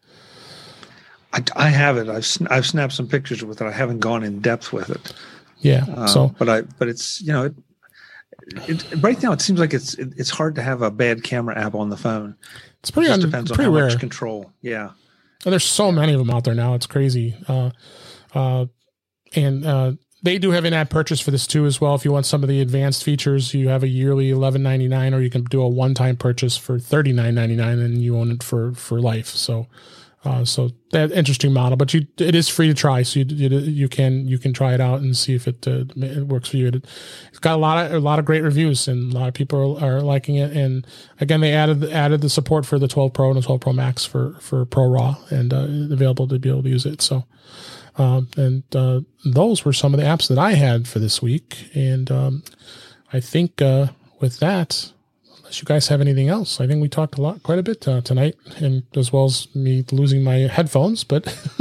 [1.33, 2.09] I, I have it.
[2.09, 3.67] I've I've snapped some pictures with it.
[3.67, 5.13] I haven't gone in depth with it.
[5.59, 5.85] Yeah.
[5.95, 7.55] Um, so, but I but it's you know it,
[8.69, 11.59] it, right now it seems like it's it, it's hard to have a bad camera
[11.59, 12.37] app on the phone.
[12.81, 13.89] It's pretty it un, depends pretty on how rare.
[13.89, 14.53] much control.
[14.63, 14.91] Yeah.
[15.45, 16.75] And there's so many of them out there now.
[16.75, 17.37] It's crazy.
[17.47, 17.71] Uh,
[18.35, 18.67] uh,
[19.35, 19.93] and uh,
[20.27, 21.95] they do have an app purchase for this too as well.
[21.95, 25.15] If you want some of the advanced features, you have a yearly eleven ninety nine,
[25.15, 28.19] or you can do a one time purchase for thirty nine ninety nine, and you
[28.19, 29.29] own it for for life.
[29.29, 29.67] So
[30.27, 33.59] Uh, so that interesting model, but you it is free to try, so you you,
[33.59, 36.57] you can you can try it out and see if it, uh, it works for
[36.57, 36.67] you.
[36.67, 36.85] It,
[37.31, 39.79] has got a lot of a lot of great reviews, and a lot of people
[39.79, 40.51] are, are, liking it.
[40.51, 40.85] And
[41.21, 44.05] again, they added added the support for the 12 Pro and the 12 Pro Max
[44.05, 47.03] for for Pro Raw, and uh, available to be able to use it.
[47.03, 47.25] So,
[47.99, 51.71] um, and uh, those were some of the apps that I had for this week,
[51.75, 52.43] and um,
[53.13, 53.89] I think uh,
[54.21, 54.93] with that
[55.47, 57.87] unless you guys have anything else, I think we talked a lot, quite a bit
[57.87, 61.05] uh, tonight, and as well as me losing my headphones.
[61.05, 61.29] But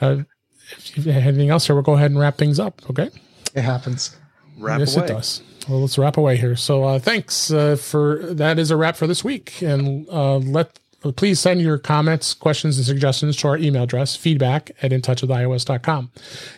[0.00, 0.22] uh,
[0.70, 2.80] if you have anything else here, we'll go ahead and wrap things up.
[2.88, 3.10] Okay.
[3.54, 4.16] It happens.
[4.58, 5.04] Wrap yes, away.
[5.04, 5.42] it does.
[5.68, 6.56] Well, let's wrap away here.
[6.56, 8.58] So, uh, thanks uh, for that.
[8.58, 12.86] Is a wrap for this week, and uh, let please send your comments, questions, and
[12.86, 16.10] suggestions to our email address, feedback at intouchwithios.com.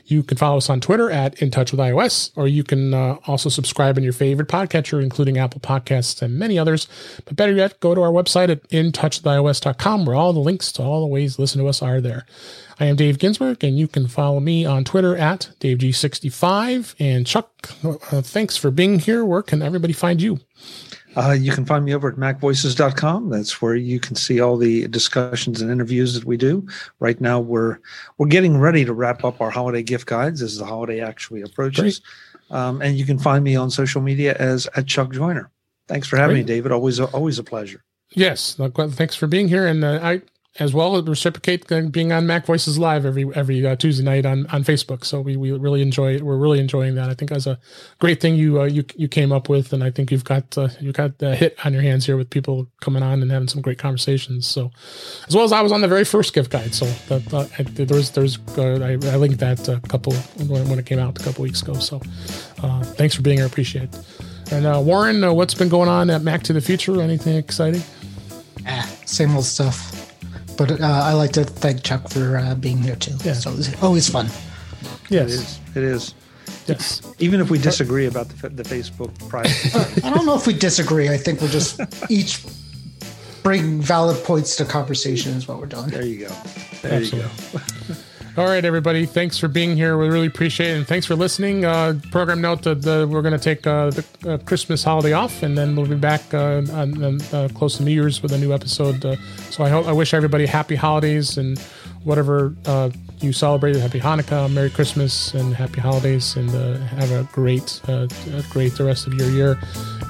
[0.06, 4.04] You can follow us on Twitter at intouchwithios, or you can uh, also subscribe in
[4.04, 6.88] your favorite podcatcher, including Apple Podcasts and many others.
[7.24, 11.00] But better yet, go to our website at intouchwithios.com, where all the links to all
[11.00, 12.26] the ways to listen to us are there.
[12.80, 16.96] I am Dave Ginsburg, and you can follow me on Twitter at DaveG65.
[16.98, 19.24] And Chuck, uh, thanks for being here.
[19.24, 20.40] Where can everybody find you?
[21.16, 23.30] Uh, you can find me over at macvoices.com.
[23.30, 26.66] That's where you can see all the discussions and interviews that we do.
[27.00, 27.78] Right now, we're
[28.18, 32.00] we're getting ready to wrap up our holiday gift guides as the holiday actually approaches.
[32.50, 35.50] Um, and you can find me on social media as at Chuck Joyner.
[35.88, 36.46] Thanks for having Great.
[36.46, 36.72] me, David.
[36.72, 37.82] Always always a pleasure.
[38.14, 40.22] Yes, thanks for being here, and uh, I
[40.58, 44.64] as well as reciprocate being on MacVoices Live every every uh, Tuesday night on, on
[44.64, 45.04] Facebook.
[45.04, 46.22] So we, we really enjoy it.
[46.22, 47.08] We're really enjoying that.
[47.08, 47.58] I think that's a
[48.00, 50.68] great thing you uh, you you came up with, and I think you've got uh,
[50.78, 53.62] you've got a hit on your hands here with people coming on and having some
[53.62, 54.46] great conversations.
[54.46, 54.70] So
[55.26, 57.62] as well as I was on the very first gift guide, so that, uh, I,
[57.62, 60.12] there's uh, I, I, linked that a couple
[60.48, 61.74] when, when, it came out a couple weeks ago.
[61.74, 62.00] So
[62.62, 63.46] uh, thanks for being here.
[63.46, 63.98] Appreciate it.
[64.52, 67.00] And uh, Warren, what's been going on at Mac to the Future?
[67.00, 67.82] Anything exciting?
[68.66, 70.01] Ah, same old stuff.
[70.62, 73.16] But uh, I like to thank Chuck for uh, being here too.
[73.24, 73.32] Yeah.
[73.32, 74.28] So it's always fun.
[75.10, 75.30] Yes.
[75.30, 75.60] It is.
[75.74, 76.14] It is.
[76.68, 77.02] Yes.
[77.18, 79.74] Even if we disagree about the, the Facebook price.
[80.04, 81.08] I don't know if we disagree.
[81.08, 82.44] I think we'll just each
[83.42, 85.88] bring valid points to conversation is what we're doing.
[85.88, 86.34] There you go.
[86.82, 87.18] There Absolutely.
[87.18, 87.58] you
[87.88, 87.94] go.
[88.34, 89.04] All right, everybody.
[89.04, 89.98] Thanks for being here.
[89.98, 90.78] We really appreciate it.
[90.78, 91.66] And thanks for listening.
[91.66, 95.42] Uh, program note that the, we're going to take uh, the uh, Christmas holiday off,
[95.42, 98.54] and then we'll be back uh, on, uh, close to New Year's with a new
[98.54, 99.04] episode.
[99.04, 99.16] Uh,
[99.50, 101.58] so I I wish everybody happy holidays and
[102.04, 102.54] whatever
[103.20, 103.82] you celebrated.
[103.82, 107.82] Happy Hanukkah, Merry Christmas, and happy holidays, and have a great,
[108.48, 109.58] great the rest of your year.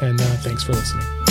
[0.01, 1.22] And thanks for listening.